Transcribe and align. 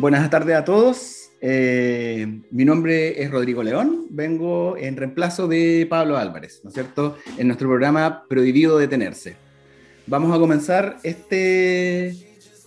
Buenas 0.00 0.30
tardes 0.30 0.56
a 0.56 0.64
todos. 0.64 1.30
Eh, 1.42 2.40
mi 2.50 2.64
nombre 2.64 3.22
es 3.22 3.30
Rodrigo 3.30 3.62
León. 3.62 4.06
Vengo 4.08 4.78
en 4.78 4.96
reemplazo 4.96 5.46
de 5.46 5.86
Pablo 5.90 6.16
Álvarez, 6.16 6.62
¿no 6.64 6.70
es 6.70 6.74
cierto? 6.74 7.18
En 7.36 7.48
nuestro 7.48 7.68
programa 7.68 8.24
Prohibido 8.26 8.78
Detenerse. 8.78 9.36
Vamos 10.06 10.34
a 10.34 10.40
comenzar 10.40 10.96
este, 11.02 12.16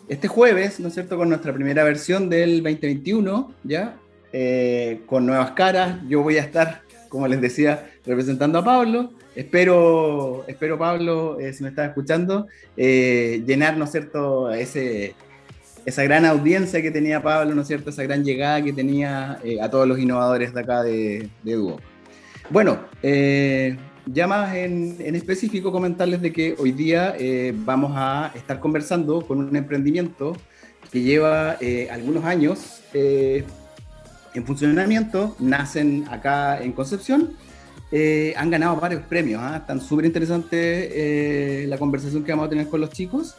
este 0.07 0.27
jueves, 0.27 0.79
¿no 0.79 0.89
es 0.89 0.93
cierto? 0.93 1.17
Con 1.17 1.29
nuestra 1.29 1.51
primera 1.51 1.83
versión 1.83 2.29
del 2.29 2.61
2021, 2.61 3.55
¿ya? 3.63 3.97
Eh, 4.31 5.01
con 5.07 5.25
nuevas 5.25 5.53
caras. 5.53 6.01
Yo 6.07 6.21
voy 6.21 6.37
a 6.37 6.41
estar, 6.41 6.83
como 7.09 7.27
les 7.27 7.41
decía, 7.41 7.89
representando 8.05 8.59
a 8.59 8.63
Pablo. 8.63 9.11
Espero, 9.35 10.45
espero 10.47 10.77
Pablo, 10.77 11.39
eh, 11.39 11.51
si 11.51 11.63
me 11.63 11.69
estás 11.69 11.87
escuchando, 11.87 12.45
llenar, 12.77 13.75
¿no 13.75 13.85
es 13.85 13.91
cierto?, 13.91 14.51
ese 14.51 15.15
esa 15.85 16.03
gran 16.03 16.25
audiencia 16.25 16.81
que 16.81 16.91
tenía 16.91 17.21
Pablo, 17.21 17.53
¿no 17.55 17.61
es 17.61 17.67
cierto? 17.67 17.89
Esa 17.89 18.03
gran 18.03 18.23
llegada 18.23 18.61
que 18.63 18.73
tenía 18.73 19.39
eh, 19.43 19.61
a 19.61 19.69
todos 19.69 19.87
los 19.87 19.99
innovadores 19.99 20.53
de 20.53 20.59
acá 20.59 20.83
de, 20.83 21.29
de 21.43 21.53
Duo. 21.53 21.79
Bueno, 22.49 22.79
eh, 23.01 23.77
ya 24.05 24.27
más 24.27 24.55
en, 24.55 25.15
específico 25.15 25.71
comentarles 25.71 26.21
de 26.21 26.31
que 26.31 26.55
hoy 26.57 26.71
día 26.71 27.15
eh, 27.17 27.53
vamos 27.55 27.93
a 27.95 28.31
estar 28.35 28.59
conversando 28.59 29.25
con 29.25 29.39
un 29.39 29.55
emprendimiento 29.55 30.35
que 30.91 31.01
lleva 31.01 31.57
algunos 31.89 32.23
años 32.23 32.81
en 32.93 34.45
funcionamiento, 34.45 35.35
nacen 35.39 36.05
acá 36.11 36.61
en 36.61 36.71
Concepción, 36.73 37.31
han 38.35 38.49
ganado 38.51 38.75
varios 38.75 39.01
premios, 39.03 39.41
¿ah? 39.41 39.57
están 39.57 39.81
súper 39.81 40.05
interesante 40.05 41.65
la 41.67 41.79
conversación 41.79 42.23
que 42.23 42.31
vamos 42.31 42.45
a 42.45 42.49
tener 42.49 42.67
con 42.67 42.79
los 42.81 42.91
chicos. 42.91 43.37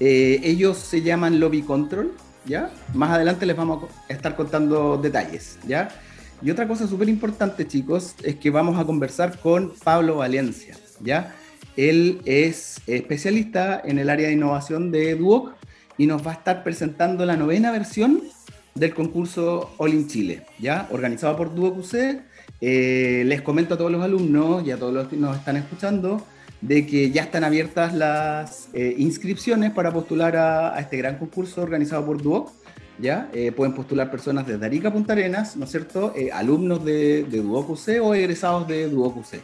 Eh, 0.00 0.40
ellos 0.42 0.76
se 0.76 1.02
llaman 1.02 1.40
Lobby 1.40 1.62
Control, 1.62 2.12
¿ya? 2.44 2.70
Más 2.94 3.10
adelante 3.10 3.46
les 3.46 3.56
vamos 3.56 3.84
a 4.08 4.12
estar 4.12 4.36
contando 4.36 4.98
detalles, 4.98 5.58
¿ya? 5.66 5.88
Y 6.42 6.50
otra 6.50 6.68
cosa 6.68 6.86
súper 6.86 7.08
importante, 7.08 7.66
chicos, 7.66 8.14
es 8.22 8.36
que 8.36 8.50
vamos 8.50 8.78
a 8.78 8.84
conversar 8.84 9.38
con 9.38 9.72
Pablo 9.82 10.16
Valencia, 10.16 10.76
¿ya? 11.00 11.34
Él 11.76 12.20
es 12.24 12.80
especialista 12.86 13.80
en 13.84 13.98
el 13.98 14.10
área 14.10 14.28
de 14.28 14.34
innovación 14.34 14.90
de 14.90 15.14
Duoc 15.14 15.54
y 15.98 16.06
nos 16.06 16.26
va 16.26 16.32
a 16.32 16.34
estar 16.34 16.62
presentando 16.62 17.24
la 17.24 17.36
novena 17.36 17.70
versión 17.70 18.22
del 18.74 18.94
concurso 18.94 19.74
All 19.78 19.94
in 19.94 20.08
Chile, 20.08 20.44
¿ya? 20.58 20.88
Organizado 20.90 21.36
por 21.36 21.54
Duoc 21.54 21.78
UC. 21.78 22.20
Eh, 22.60 23.24
les 23.26 23.42
comento 23.42 23.74
a 23.74 23.78
todos 23.78 23.90
los 23.90 24.02
alumnos 24.02 24.66
y 24.66 24.70
a 24.70 24.78
todos 24.78 24.92
los 24.92 25.08
que 25.08 25.16
nos 25.16 25.36
están 25.36 25.56
escuchando 25.56 26.22
de 26.60 26.86
que 26.86 27.10
ya 27.10 27.22
están 27.22 27.44
abiertas 27.44 27.94
las 27.94 28.68
eh, 28.72 28.94
inscripciones 28.98 29.72
para 29.72 29.92
postular 29.92 30.36
a, 30.36 30.78
este 30.78 30.96
gran 30.96 31.18
concurso 31.18 31.62
organizado 31.62 32.04
por 32.06 32.22
Duoc. 32.22 32.50
¿ya? 32.98 33.28
Eh, 33.32 33.52
pueden 33.52 33.74
postular 33.74 34.10
personas 34.10 34.46
desde 34.46 34.64
Arica 34.64 34.92
Punta 34.92 35.12
Arenas, 35.12 35.56
¿no 35.56 35.64
es 35.64 35.70
cierto? 35.70 36.12
Eh, 36.16 36.30
alumnos 36.32 36.84
de, 36.84 37.24
de 37.24 37.42
Duoc 37.42 37.70
UC 37.70 38.00
o 38.02 38.14
egresados 38.14 38.66
de 38.66 38.88
Duoc 38.88 39.18
UC. 39.18 39.40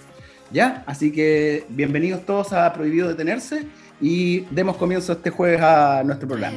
¿Ya? 0.52 0.82
Así 0.86 1.12
que 1.12 1.64
bienvenidos 1.70 2.26
todos 2.26 2.52
a 2.52 2.72
Prohibido 2.72 3.08
Detenerse 3.08 3.66
y 4.02 4.40
demos 4.50 4.76
comienzo 4.76 5.12
este 5.12 5.30
jueves 5.30 5.62
a 5.62 6.02
nuestro 6.04 6.28
programa. 6.28 6.56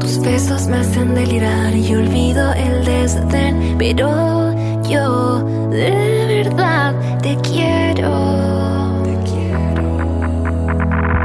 Tus 0.00 0.20
besos 0.22 0.68
me 0.68 0.76
hacen 0.76 1.14
delirar 1.14 1.74
y 1.74 1.94
olvido 1.94 2.52
el 2.54 2.84
desdén, 2.84 3.76
pero 3.78 4.54
yo 4.88 5.70
te 6.44 7.36
quiero. 7.42 9.02
Te 9.02 9.16
quiero. 9.28 9.98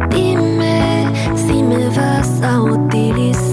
Dime 0.10 1.06
si 1.36 1.62
me 1.62 1.88
vas 1.90 2.42
a 2.42 2.62
utilizar. 2.62 3.53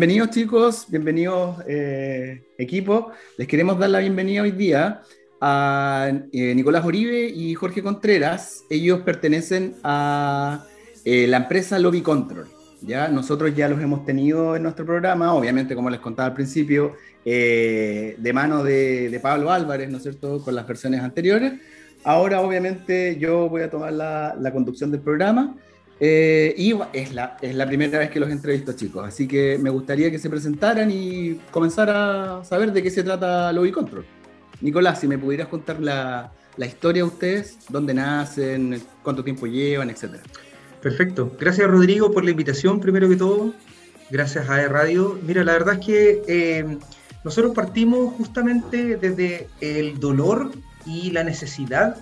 Bienvenidos 0.00 0.30
chicos, 0.30 0.86
bienvenidos 0.88 1.56
eh, 1.68 2.42
equipo. 2.56 3.12
Les 3.36 3.46
queremos 3.46 3.78
dar 3.78 3.90
la 3.90 3.98
bienvenida 3.98 4.40
hoy 4.40 4.52
día 4.52 5.02
a 5.42 6.10
eh, 6.32 6.54
Nicolás 6.54 6.86
Oribe 6.86 7.26
y 7.26 7.52
Jorge 7.52 7.82
Contreras. 7.82 8.64
Ellos 8.70 9.00
pertenecen 9.02 9.74
a 9.84 10.64
eh, 11.04 11.26
la 11.26 11.36
empresa 11.36 11.78
Lobby 11.78 12.00
Control. 12.00 12.46
¿ya? 12.80 13.08
Nosotros 13.08 13.54
ya 13.54 13.68
los 13.68 13.78
hemos 13.82 14.06
tenido 14.06 14.56
en 14.56 14.62
nuestro 14.62 14.86
programa, 14.86 15.34
obviamente 15.34 15.74
como 15.74 15.90
les 15.90 16.00
contaba 16.00 16.28
al 16.28 16.34
principio, 16.34 16.94
de 17.22 18.30
mano 18.32 18.64
de, 18.64 19.20
Pablo 19.22 19.52
Álvarez, 19.52 19.90
¿no 19.90 19.98
es 19.98 20.04
cierto?, 20.04 20.42
con 20.42 20.54
las 20.54 20.66
versiones 20.66 21.02
anteriores. 21.02 21.60
ahora 22.04 22.40
obviamente 22.40 23.18
yo 23.18 23.50
voy 23.50 23.60
a 23.60 23.68
tomar 23.68 23.92
la 23.92 24.50
conducción 24.50 24.90
del 24.90 25.02
programa 25.02 25.56
eh, 26.00 26.54
y 26.56 26.74
es 26.94 27.12
la, 27.12 27.36
primera 27.66 27.98
vez 27.98 28.10
que 28.10 28.18
los 28.18 28.30
entrevisto, 28.30 28.72
chicos. 28.72 29.06
Así 29.06 29.28
que 29.28 29.58
me 29.60 29.68
gustaría 29.68 30.10
que 30.10 30.18
se 30.18 30.30
presentaran 30.30 30.90
y 30.90 31.38
comenzar 31.50 31.90
a 31.90 32.42
saber 32.42 32.72
de 32.72 32.82
qué 32.82 32.90
se 32.90 33.02
trata 33.02 33.52
Lobby 33.52 33.70
Control. 33.70 34.06
Nicolás, 34.62 35.00
si 35.00 35.06
me 35.06 35.18
pudieras 35.18 35.48
contar 35.48 35.80
la, 35.80 36.32
la 36.56 36.66
historia 36.66 37.02
de 37.02 37.08
ustedes, 37.08 37.58
dónde 37.68 37.92
nacen, 37.92 38.82
cuánto 39.02 39.22
tiempo 39.22 39.46
llevan, 39.46 39.90
etcétera. 39.90 40.22
Perfecto. 40.80 41.36
Gracias, 41.38 41.68
Rodrigo, 41.68 42.10
por 42.10 42.24
la 42.24 42.30
invitación, 42.30 42.80
primero 42.80 43.08
que 43.08 43.16
todo. 43.16 43.52
Gracias 44.10 44.48
a 44.48 44.62
e 44.62 44.68
Radio. 44.68 45.18
Mira, 45.26 45.44
la 45.44 45.52
verdad 45.52 45.74
es 45.78 45.86
que 45.86 46.22
eh, 46.26 46.78
nosotros 47.24 47.54
partimos 47.54 48.14
justamente 48.14 48.96
desde 48.96 49.48
el 49.60 50.00
dolor 50.00 50.50
y 50.86 51.10
la 51.10 51.22
necesidad 51.22 51.96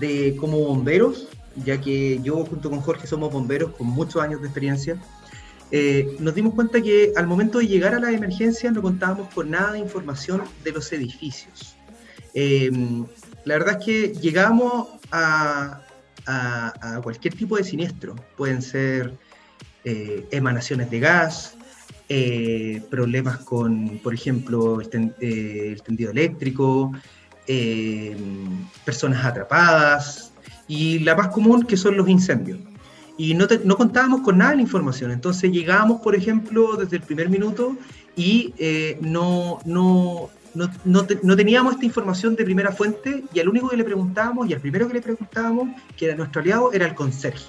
de, 0.00 0.34
como 0.36 0.58
bomberos, 0.58 1.28
ya 1.64 1.80
que 1.80 2.20
yo 2.22 2.44
junto 2.44 2.70
con 2.70 2.80
Jorge 2.80 3.06
somos 3.06 3.32
bomberos 3.32 3.72
con 3.72 3.86
muchos 3.86 4.22
años 4.22 4.40
de 4.40 4.48
experiencia, 4.48 4.98
eh, 5.70 6.16
nos 6.20 6.34
dimos 6.34 6.54
cuenta 6.54 6.80
que 6.80 7.12
al 7.16 7.26
momento 7.26 7.58
de 7.58 7.66
llegar 7.66 7.94
a 7.94 7.98
la 7.98 8.12
emergencia 8.12 8.70
no 8.70 8.82
contábamos 8.82 9.32
con 9.34 9.50
nada 9.50 9.72
de 9.72 9.80
información 9.80 10.42
de 10.62 10.72
los 10.72 10.92
edificios. 10.92 11.76
Eh, 12.34 12.70
la 13.44 13.58
verdad 13.58 13.78
es 13.80 13.84
que 13.84 14.08
llegamos 14.20 14.88
a, 15.10 15.82
cualquier 17.02 17.34
tipo 17.34 17.56
de 17.56 17.64
siniestro. 17.64 18.16
Pueden 18.36 18.60
ser 18.60 19.14
eh, 19.84 20.26
emanaciones 20.32 20.90
de 20.90 21.00
gas, 21.00 21.54
problemas 22.90 23.38
con, 23.38 23.98
por 23.98 24.12
ejemplo, 24.14 24.80
el, 24.80 25.82
tendido 25.82 26.10
eléctrico, 26.10 26.92
personas 28.84 29.24
atrapadas, 29.24 30.32
y 30.68 31.00
la 31.00 31.14
más 31.14 31.28
común 31.28 31.62
que 31.62 31.76
son 31.76 31.96
los 31.96 32.08
incendios. 32.08 32.58
Y 33.18 33.34
no, 33.34 33.46
no 33.64 33.76
contábamos 33.76 34.20
con 34.20 34.38
nada 34.38 34.50
de 34.50 34.56
la 34.56 34.62
información, 34.62 35.10
entonces 35.10 35.50
llegábamos, 35.50 36.02
por 36.02 36.14
ejemplo, 36.14 36.76
desde 36.76 36.96
el 36.96 37.02
primer 37.02 37.30
minuto 37.30 37.76
y 38.14 38.52
eh, 38.58 38.98
no, 39.00 39.58
no, 39.64 40.30
no, 40.54 40.70
no, 40.84 41.36
teníamos 41.36 41.74
esta 41.74 41.84
información 41.84 42.34
de 42.34 42.44
primera 42.44 42.72
fuente 42.72 43.24
y 43.32 43.40
al 43.40 43.48
único 43.48 43.68
que 43.68 43.76
le 43.76 43.84
preguntábamos 43.84 44.48
y 44.48 44.54
al 44.54 44.60
primero 44.60 44.88
que 44.88 44.94
le 44.94 45.02
preguntábamos, 45.02 45.68
que 45.96 46.06
era 46.06 46.16
nuestro 46.16 46.40
aliado, 46.40 46.72
era 46.72 46.86
el 46.86 46.94
conserje. 46.94 47.44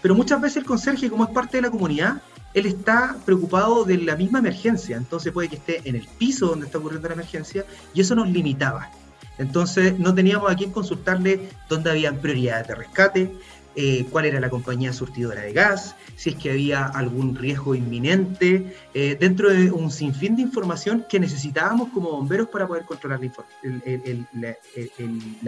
Pero 0.00 0.14
muchas 0.14 0.40
veces 0.40 0.58
el 0.58 0.64
conserje, 0.64 1.10
como 1.10 1.24
es 1.24 1.30
parte 1.30 1.58
de 1.58 1.62
la 1.62 1.70
comunidad, 1.70 2.22
él 2.54 2.66
está 2.66 3.16
preocupado 3.24 3.84
de 3.84 3.98
la 3.98 4.16
misma 4.16 4.38
emergencia, 4.38 4.96
entonces 4.96 5.32
puede 5.32 5.48
que 5.48 5.56
esté 5.56 5.82
en 5.84 5.96
el 5.96 6.06
piso 6.18 6.46
donde 6.46 6.66
está 6.66 6.78
ocurriendo 6.78 7.08
la 7.08 7.14
emergencia 7.14 7.64
y 7.92 8.00
eso 8.00 8.14
nos 8.14 8.28
limitaba. 8.28 8.90
Entonces 9.38 9.98
no 9.98 10.14
teníamos 10.14 10.50
a 10.50 10.56
quién 10.56 10.70
consultarle 10.72 11.48
dónde 11.68 11.90
habían 11.90 12.16
prioridades 12.16 12.68
de 12.68 12.74
rescate, 12.74 13.32
eh, 13.78 14.06
cuál 14.10 14.24
era 14.24 14.40
la 14.40 14.48
compañía 14.48 14.90
surtidora 14.94 15.42
de 15.42 15.52
gas, 15.52 15.94
si 16.16 16.30
es 16.30 16.36
que 16.36 16.50
había 16.50 16.86
algún 16.86 17.36
riesgo 17.36 17.74
inminente, 17.74 18.74
eh, 18.94 19.18
dentro 19.20 19.50
de 19.50 19.70
un 19.70 19.90
sinfín 19.90 20.34
de 20.34 20.42
información 20.42 21.04
que 21.06 21.20
necesitábamos 21.20 21.90
como 21.90 22.10
bomberos 22.10 22.48
para 22.48 22.66
poder 22.66 22.84
controlar 22.84 23.20
la, 23.20 24.56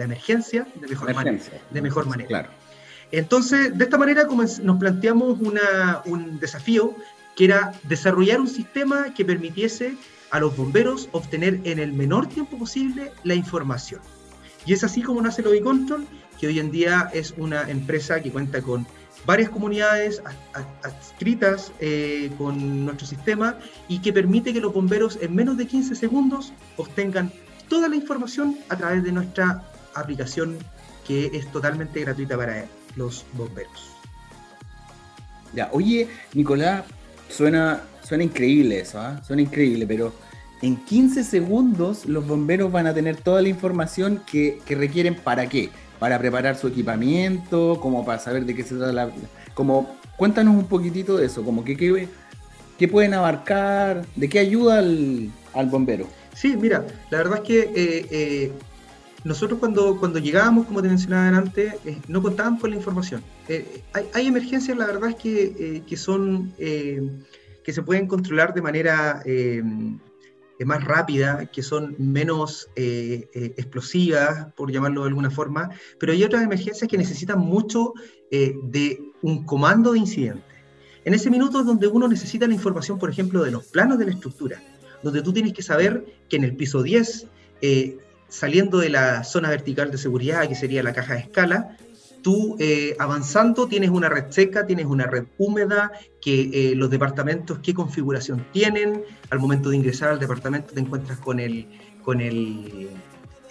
emergencia 0.03 0.67
de 0.75 0.87
mejor 0.87 1.13
manera. 1.15 1.39
De 1.71 1.81
mejor 1.81 2.05
manera. 2.05 2.27
Claro. 2.27 2.49
Entonces, 3.11 3.75
de 3.75 3.83
esta 3.83 3.97
manera 3.97 4.27
nos 4.61 4.77
planteamos 4.77 5.39
un 6.05 6.39
desafío 6.39 6.95
que 7.35 7.45
era 7.45 7.73
desarrollar 7.83 8.39
un 8.39 8.47
sistema 8.47 9.11
que 9.15 9.25
permitiese 9.25 9.95
a 10.31 10.39
los 10.39 10.55
bomberos 10.55 11.09
obtener 11.11 11.59
en 11.63 11.79
el 11.79 11.93
menor 11.93 12.27
tiempo 12.27 12.57
posible 12.57 13.11
la 13.23 13.35
información. 13.35 14.01
Y 14.65 14.73
es 14.73 14.83
así 14.83 15.01
como 15.01 15.21
nace 15.21 15.41
Lobby 15.41 15.61
Control, 15.61 16.05
que 16.39 16.47
hoy 16.47 16.59
en 16.59 16.71
día 16.71 17.09
es 17.13 17.33
una 17.37 17.69
empresa 17.69 18.21
que 18.21 18.31
cuenta 18.31 18.61
con 18.61 18.85
varias 19.25 19.49
comunidades 19.49 20.21
adscritas 20.83 21.71
eh, 21.79 22.31
con 22.37 22.85
nuestro 22.85 23.05
sistema 23.05 23.57
y 23.87 23.99
que 23.99 24.13
permite 24.13 24.53
que 24.53 24.61
los 24.61 24.73
bomberos 24.73 25.17
en 25.21 25.35
menos 25.35 25.57
de 25.57 25.67
15 25.67 25.95
segundos 25.95 26.53
obtengan 26.77 27.31
toda 27.67 27.89
la 27.89 27.95
información 27.95 28.57
a 28.69 28.77
través 28.77 29.03
de 29.03 29.11
nuestra 29.11 29.63
aplicación 29.93 30.57
que 31.05 31.27
es 31.33 31.51
totalmente 31.51 32.01
gratuita 32.01 32.37
para 32.37 32.65
los 32.95 33.25
bomberos. 33.33 33.91
Ya, 35.53 35.69
oye, 35.71 36.07
Nicolás, 36.33 36.85
suena 37.29 37.81
Suena 38.09 38.23
increíble 38.23 38.79
eso, 38.79 38.99
¿ah? 38.99 39.21
Suena 39.23 39.43
increíble, 39.43 39.85
pero 39.85 40.11
en 40.63 40.77
15 40.77 41.23
segundos 41.23 42.07
los 42.07 42.25
bomberos 42.25 42.71
van 42.71 42.87
a 42.87 42.93
tener 42.95 43.17
toda 43.17 43.39
la 43.39 43.49
información 43.49 44.23
que, 44.25 44.59
requieren 44.67 45.13
para 45.13 45.47
qué? 45.47 45.69
Para 45.99 46.17
preparar 46.17 46.57
su 46.57 46.67
equipamiento, 46.69 47.77
como 47.79 48.03
para 48.03 48.17
saber 48.17 48.45
de 48.45 48.55
qué 48.55 48.63
se 48.63 48.77
trata 48.77 48.91
la... 48.93 49.11
Como, 49.53 49.95
cuéntanos 50.17 50.55
un 50.55 50.65
poquitito 50.65 51.17
de 51.17 51.27
eso, 51.27 51.43
como 51.43 51.63
que 51.63 51.77
qué, 51.77 52.87
pueden 52.87 53.13
abarcar, 53.13 54.03
de 54.15 54.27
qué 54.27 54.39
ayuda 54.39 54.79
al, 54.79 55.29
bombero. 55.69 56.07
Sí, 56.33 56.57
mira, 56.57 56.87
la 57.11 57.19
verdad 57.19 57.37
es 57.37 57.43
que 57.43 57.59
eh, 57.59 58.07
eh, 58.09 58.51
nosotros 59.23 59.59
cuando, 59.59 59.99
cuando 59.99 60.17
llegábamos, 60.17 60.65
como 60.65 60.81
te 60.81 60.87
mencionaba 60.87 61.37
antes, 61.37 61.75
eh, 61.85 61.99
no 62.07 62.23
contábamos 62.23 62.59
con 62.59 62.71
la 62.71 62.75
información. 62.75 63.21
hay, 64.13 64.25
emergencias, 64.25 64.75
la 64.75 64.87
verdad 64.87 65.11
es 65.11 65.15
que, 65.15 65.83
que 65.85 65.95
son 65.95 66.51
que 67.63 67.73
se 67.73 67.83
pueden 67.83 68.07
controlar 68.07 68.53
de 68.53 68.61
manera 68.61 69.21
eh, 69.25 69.61
más 70.65 70.83
rápida, 70.83 71.45
que 71.45 71.63
son 71.63 71.95
menos 71.97 72.69
eh, 72.75 73.29
eh, 73.33 73.53
explosivas, 73.57 74.53
por 74.53 74.71
llamarlo 74.71 75.03
de 75.03 75.09
alguna 75.09 75.31
forma, 75.31 75.69
pero 75.99 76.11
hay 76.11 76.23
otras 76.23 76.43
emergencias 76.43 76.89
que 76.89 76.97
necesitan 76.97 77.39
mucho 77.39 77.93
de 78.31 79.01
un 79.23 79.43
comando 79.45 79.93
de 79.93 79.99
incidente. 79.99 80.43
En 81.03 81.15
ese 81.15 81.31
minuto 81.31 81.61
es 81.61 81.65
donde 81.65 81.87
uno 81.87 82.07
necesita 82.07 82.45
la 82.45 82.53
información, 82.53 82.99
por 82.99 83.09
ejemplo, 83.09 83.43
de 83.43 83.49
los 83.49 83.65
planos 83.65 83.97
de 83.97 84.05
la 84.05 84.11
estructura, 84.11 84.61
donde 85.01 85.23
tú 85.23 85.33
tienes 85.33 85.53
que 85.53 85.63
saber 85.63 86.05
que 86.29 86.35
en 86.35 86.43
el 86.43 86.55
piso 86.55 86.83
10, 86.83 87.25
saliendo 88.27 88.77
de 88.77 88.89
la 88.89 89.23
zona 89.23 89.49
vertical 89.49 89.89
de 89.89 89.97
seguridad, 89.97 90.47
que 90.47 90.53
sería 90.53 90.83
la 90.83 90.93
caja 90.93 91.15
de 91.15 91.21
escala, 91.21 91.77
tú 92.21 92.55
eh, 92.59 92.95
avanzando 92.99 93.67
tienes 93.67 93.89
una 93.89 94.09
red 94.09 94.25
seca, 94.29 94.65
tienes 94.65 94.85
una 94.85 95.05
red 95.05 95.25
húmeda, 95.37 95.91
que 96.21 96.49
eh, 96.53 96.75
los 96.75 96.89
departamentos 96.89 97.59
qué 97.59 97.73
configuración 97.73 98.45
tienen, 98.51 99.03
al 99.29 99.39
momento 99.39 99.69
de 99.69 99.77
ingresar 99.77 100.09
al 100.09 100.19
departamento 100.19 100.73
te 100.73 100.79
encuentras 100.79 101.19
con 101.19 101.39
el, 101.39 101.67
con 102.03 102.21
el, 102.21 102.89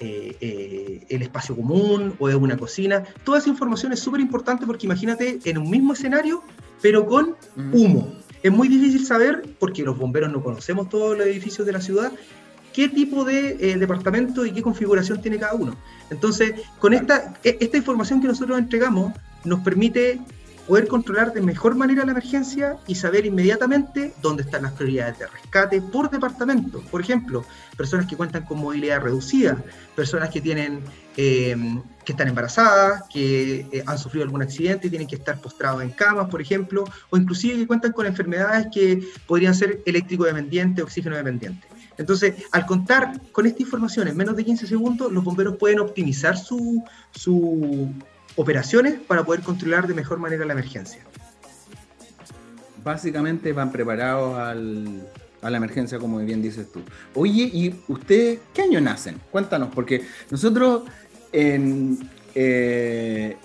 eh, 0.01 1.07
el 1.09 1.23
espacio 1.23 1.57
común 1.57 2.15
o 2.19 2.29
es 2.29 2.35
una 2.35 2.57
cocina. 2.57 3.05
Toda 3.25 3.39
esa 3.39 3.49
información 3.49 3.93
es 3.93 4.01
súper 4.01 4.21
importante 4.21 4.67
porque 4.67 4.87
imagínate 4.87 5.39
en 5.45 5.59
un 5.59 5.71
mismo 5.71 5.93
escenario, 5.93 6.43
pero 6.83 7.07
con 7.07 7.37
humo. 7.73 8.13
Es 8.43 8.53
muy 8.53 8.69
difícil 8.69 9.05
saber, 9.05 9.43
porque 9.59 9.83
los 9.83 9.99
bomberos 9.99 10.31
no 10.31 10.43
conocemos 10.43 10.89
todos 10.89 11.19
los 11.19 11.27
edificios 11.27 11.67
de 11.67 11.73
la 11.73 11.81
ciudad, 11.81 12.13
qué 12.79 12.89
tipo 12.89 13.25
de 13.25 13.57
eh, 13.59 13.77
departamento 13.77 14.47
y 14.47 14.53
qué 14.53 14.63
configuración 14.63 15.21
tiene 15.21 15.37
cada 15.37 15.55
uno. 15.55 15.75
Entonces, 16.11 16.53
con 16.79 16.95
esta, 16.95 17.35
e, 17.43 17.59
esta 17.59 17.77
información 17.77 18.21
que 18.21 18.29
nosotros 18.29 18.57
entregamos 18.57 19.15
nos 19.43 19.59
permite 19.65 20.21
poder 20.69 20.87
controlar 20.87 21.33
de 21.33 21.41
mejor 21.41 21.75
manera 21.75 22.05
la 22.05 22.13
emergencia 22.13 22.77
y 22.87 22.95
saber 22.95 23.27
inmediatamente 23.27 24.15
dónde 24.23 24.45
están 24.45 24.63
las 24.63 24.75
prioridades 24.75 25.19
de 25.19 25.27
rescate 25.27 25.83
por 25.83 26.09
departamento. 26.09 26.81
Por 26.89 27.01
ejemplo, 27.01 27.45
personas 27.77 28.07
que 28.07 28.17
cuentan 28.17 28.45
con 28.45 28.61
movilidad 28.61 29.01
reducida, 29.01 29.61
personas 29.97 30.31
que 30.31 30.41
tienen 30.41 30.85
em, 31.17 31.83
que 32.05 32.13
están 32.13 32.29
embarazadas, 32.29 33.03
que 33.13 33.67
eh, 33.73 33.83
han 33.87 33.99
sufrido 33.99 34.23
algún 34.23 34.43
accidente 34.43 34.87
y 34.87 34.91
tienen 34.91 35.09
que 35.09 35.17
estar 35.17 35.41
postrados 35.41 35.83
en 35.83 35.91
camas, 35.91 36.31
por 36.31 36.41
ejemplo, 36.41 36.85
o 37.11 37.17
inclusive 37.17 37.57
que 37.57 37.67
cuentan 37.67 37.91
con 37.91 38.07
enfermedades 38.07 38.69
que 38.73 39.03
podrían 39.27 39.57
ser 39.57 39.83
eléctrico 39.85 40.27
dependiente, 40.27 40.81
oxígeno 40.81 41.17
dependiente. 41.17 41.67
Entonces, 41.99 42.35
al 42.53 42.65
contar 42.65 43.21
con 43.33 43.47
esta 43.47 43.63
información 43.63 44.09
en 44.09 44.17
menos 44.17 44.37
de 44.37 44.45
15 44.45 44.67
segundos, 44.67 45.13
los 45.13 45.25
bomberos 45.25 45.57
pueden 45.57 45.81
optimizar 45.81 46.37
sus 46.37 46.79
su 47.11 47.93
operaciones 48.37 49.01
para 49.07 49.25
poder 49.25 49.43
controlar 49.43 49.89
de 49.89 49.95
mejor 49.95 50.19
manera 50.19 50.45
la 50.45 50.53
emergencia. 50.53 51.03
Básicamente 52.85 53.53
van 53.53 53.73
preparados 53.73 54.39
a 54.39 55.51
la 55.51 55.57
emergencia, 55.57 55.99
como 55.99 56.19
bien 56.19 56.41
dices 56.41 56.71
tú. 56.71 56.81
Oye, 57.15 57.51
¿y 57.53 57.75
ustedes 57.89 58.39
qué 58.55 58.63
año 58.63 58.81
nacen? 58.81 59.21
Cuéntanos, 59.33 59.71
porque 59.75 60.03
nosotros 60.31 60.85
en, 61.33 61.99
eh, 62.37 63.37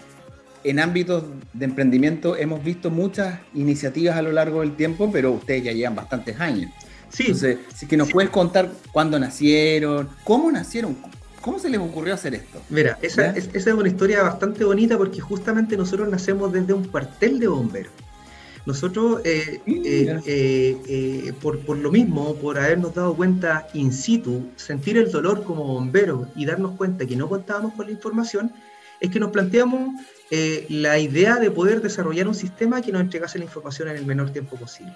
en 0.64 0.80
ámbitos 0.80 1.24
de 1.54 1.66
emprendimiento 1.66 2.38
hemos 2.38 2.64
visto 2.64 2.92
muchas 2.92 3.40
iniciativas 3.56 4.16
a 4.16 4.22
lo 4.22 4.32
largo 4.32 4.62
del 4.62 4.76
tiempo, 4.76 5.12
pero 5.12 5.32
ustedes 5.32 5.64
ya 5.64 5.72
llevan 5.72 5.96
bastantes 5.96 6.40
años. 6.40 6.72
Sí. 7.14 7.26
Entonces, 7.28 7.60
si 7.76 7.86
que 7.86 7.96
nos 7.96 8.12
puedes 8.12 8.32
contar 8.32 8.72
cuándo 8.92 9.20
nacieron, 9.20 10.10
cómo 10.24 10.52
nacieron, 10.52 10.98
cómo 11.42 11.60
se 11.60 11.70
les 11.70 11.80
ocurrió 11.80 12.16
hacer 12.16 12.34
esto. 12.34 12.60
Mira, 12.70 12.98
esa 13.02 13.28
es, 13.28 13.68
una 13.68 13.88
historia 13.88 14.24
bastante 14.24 14.64
bonita 14.66 14.98
porque 14.98 15.22
justamente 15.22 15.78
nosotros 15.78 16.10
nacemos 16.10 16.52
desde 16.52 16.74
un 16.74 16.86
cuartel 16.86 17.40
de 17.40 17.48
bomberos. 17.48 17.94
Nosotros, 18.66 19.22
eh, 19.26 19.60
eh, 19.68 20.22
eh, 20.26 21.34
por, 21.42 21.60
por, 21.60 21.78
lo 21.78 21.92
mismo, 21.92 22.34
por 22.36 22.58
habernos 22.58 22.96
dado 22.96 23.14
cuenta 23.14 23.68
in 23.74 23.92
situ, 23.92 24.50
sentir 24.56 24.98
el 24.98 25.12
dolor 25.12 25.44
como 25.44 25.66
bomberos 25.66 26.30
y 26.34 26.46
darnos 26.46 26.78
cuenta 26.78 27.06
que 27.06 27.18
no 27.18 27.28
contábamos 27.28 27.74
con 27.74 27.88
la 27.88 27.92
información, 27.92 28.54
es 29.02 29.12
que 29.12 29.20
nos 29.20 29.32
planteamos 29.32 30.02
la 30.70 30.98
idea 30.98 31.36
de 31.36 31.52
poder 31.52 31.82
desarrollar 31.82 32.28
un 32.28 32.34
sistema 32.34 32.82
que 32.82 32.92
nos 32.92 33.02
entregase 33.02 33.38
la 33.38 33.46
información 33.46 33.90
en 33.90 33.98
el 33.98 34.06
menor 34.06 34.32
tiempo 34.32 34.56
posible. 34.56 34.96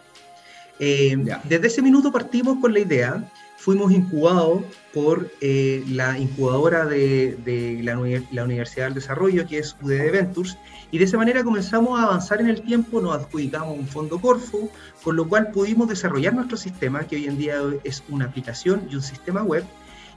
Eh, 0.80 1.18
desde 1.44 1.68
ese 1.68 1.82
minuto 1.82 2.12
partimos 2.12 2.58
con 2.62 2.74
la 2.74 2.80
idea, 2.80 3.24
fuimos 3.58 3.92
incubados 3.92 4.62
por 4.94 5.32
eh, 5.42 5.84
la 5.90 6.18
incubadora 6.18 6.86
de, 6.86 7.80
la, 7.84 7.96
la, 8.32 8.44
Universidad 8.44 8.86
del 8.86 8.94
Desarrollo, 8.94 9.48
que 9.48 9.60
es 9.60 9.76
UDD 9.82 10.12
Ventures, 10.12 10.58
y 10.92 11.00
de 11.00 11.06
esa 11.06 11.18
manera 11.18 11.44
comenzamos 11.44 12.00
a 12.00 12.04
avanzar 12.04 12.40
en 12.42 12.50
el 12.50 12.62
tiempo, 12.62 13.02
nos 13.02 13.16
adjudicamos 13.16 13.78
un 13.78 13.88
fondo 13.88 14.20
Corfo, 14.20 14.70
con 15.04 15.16
lo 15.16 15.28
cual 15.28 15.52
pudimos 15.52 15.90
desarrollar 15.90 16.34
nuestro 16.34 16.58
sistema, 16.58 17.06
que 17.06 17.16
hoy 17.18 17.26
en 17.26 17.38
día 17.38 17.60
es 17.84 18.04
una 18.10 18.26
aplicación 18.26 18.88
y 18.90 18.96
un 18.96 19.02
sistema 19.02 19.44
web, 19.44 19.66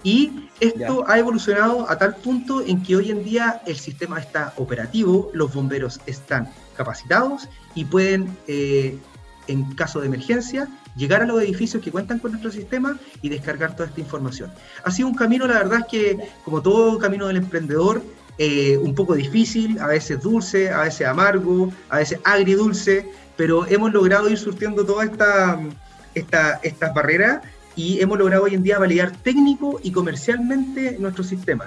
y 0.02 0.48
esto 0.60 1.04
ha 1.06 1.18
evolucionado 1.18 1.88
a 1.90 1.98
tal 1.98 2.16
punto 2.16 2.62
en 2.62 2.82
que 2.82 2.96
hoy 2.96 3.10
en 3.10 3.22
día 3.22 3.60
el 3.66 3.76
sistema 3.76 4.18
está 4.18 4.54
operativo, 4.56 5.30
los 5.34 5.52
bomberos 5.52 6.00
están 6.06 6.48
capacitados 6.74 7.48
y 7.74 7.84
pueden, 7.84 8.34
eh, 8.46 8.98
en 9.46 9.74
caso 9.74 10.00
de 10.00 10.06
emergencia, 10.06 10.68
llegar 10.96 11.22
a 11.22 11.26
los 11.26 11.42
edificios 11.42 11.82
que 11.82 11.90
cuentan 11.90 12.18
con 12.18 12.32
nuestro 12.32 12.50
sistema 12.50 12.98
y 13.22 13.28
descargar 13.28 13.74
toda 13.74 13.88
esta 13.88 14.00
información. 14.00 14.50
Ha 14.84 14.90
sido 14.90 15.08
un 15.08 15.14
camino, 15.14 15.46
la 15.46 15.54
verdad 15.54 15.80
es 15.80 15.86
que, 15.86 16.18
como 16.44 16.62
todo 16.62 16.98
camino 16.98 17.26
del 17.26 17.36
emprendedor, 17.36 18.02
eh, 18.38 18.78
un 18.78 18.94
poco 18.94 19.14
difícil, 19.14 19.78
a 19.80 19.86
veces 19.86 20.20
dulce, 20.22 20.70
a 20.70 20.82
veces 20.82 21.06
amargo, 21.06 21.72
a 21.88 21.98
veces 21.98 22.18
agridulce, 22.24 23.06
pero 23.36 23.66
hemos 23.66 23.92
logrado 23.92 24.30
ir 24.30 24.38
surtiendo 24.38 24.84
todas 24.84 25.10
esta, 25.10 25.60
esta, 26.14 26.60
estas 26.62 26.94
barreras 26.94 27.42
y 27.76 28.00
hemos 28.00 28.18
logrado 28.18 28.44
hoy 28.44 28.54
en 28.54 28.62
día 28.62 28.78
validar 28.78 29.12
técnico 29.16 29.78
y 29.82 29.92
comercialmente 29.92 30.96
nuestro 30.98 31.24
sistema. 31.24 31.66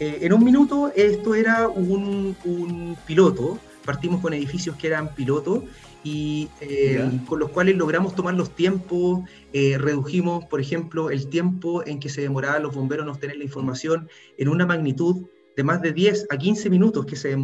Eh, 0.00 0.18
en 0.22 0.32
un 0.32 0.42
minuto 0.42 0.92
esto 0.96 1.34
era 1.34 1.68
un, 1.68 2.36
un, 2.44 2.96
piloto, 3.06 3.58
partimos 3.84 4.20
con 4.20 4.32
edificios 4.32 4.76
que 4.76 4.88
eran 4.88 5.14
pilotos 5.14 5.62
y 6.04 6.50
eh, 6.60 7.10
con 7.26 7.40
los 7.40 7.50
cuales 7.50 7.76
logramos 7.76 8.14
tomar 8.14 8.34
los 8.34 8.50
tiempos, 8.50 9.22
eh, 9.52 9.78
redujimos, 9.78 10.44
por 10.44 10.60
ejemplo, 10.60 11.10
el 11.10 11.28
tiempo 11.28 11.84
en 11.86 11.98
que 11.98 12.10
se 12.10 12.20
demoraban 12.20 12.62
los 12.62 12.74
bomberos 12.74 13.04
en 13.04 13.10
obtener 13.10 13.38
la 13.38 13.44
información 13.44 14.08
en 14.36 14.48
una 14.48 14.66
magnitud 14.66 15.26
de 15.56 15.64
más 15.64 15.80
de 15.80 15.92
10 15.92 16.26
a 16.30 16.36
15 16.36 16.68
minutos 16.68 17.06
que 17.06 17.16
se, 17.16 17.36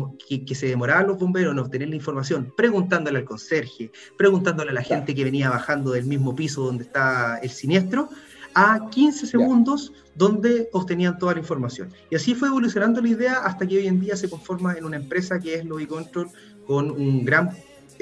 que, 0.46 0.54
se 0.54 0.66
demoraban 0.66 1.06
los 1.06 1.18
bomberos 1.18 1.52
en 1.52 1.58
obtener 1.60 1.88
la 1.88 1.96
información, 1.96 2.52
preguntándole 2.56 3.18
al 3.18 3.24
conserje, 3.24 3.90
preguntándole 4.18 4.70
a 4.70 4.74
la 4.74 4.82
gente 4.82 5.14
que 5.14 5.24
venía 5.24 5.48
bajando 5.48 5.92
del 5.92 6.04
mismo 6.04 6.34
piso 6.34 6.64
donde 6.64 6.84
está 6.84 7.38
el 7.38 7.50
siniestro, 7.50 8.10
a 8.54 8.90
15 8.90 9.26
segundos 9.26 9.92
donde 10.16 10.68
obtenían 10.72 11.18
toda 11.18 11.34
la 11.34 11.38
información. 11.38 11.92
Y 12.10 12.16
así 12.16 12.34
fue 12.34 12.48
evolucionando 12.48 13.00
la 13.00 13.08
idea 13.08 13.34
hasta 13.44 13.66
que 13.66 13.78
hoy 13.78 13.86
en 13.86 14.00
día 14.00 14.16
se 14.16 14.28
conforma 14.28 14.74
en 14.74 14.84
una 14.84 14.96
empresa 14.96 15.38
que 15.38 15.54
es 15.54 15.64
Lobby 15.64 15.86
Control 15.86 16.28
con 16.66 16.90
un 16.90 17.24
gran 17.24 17.50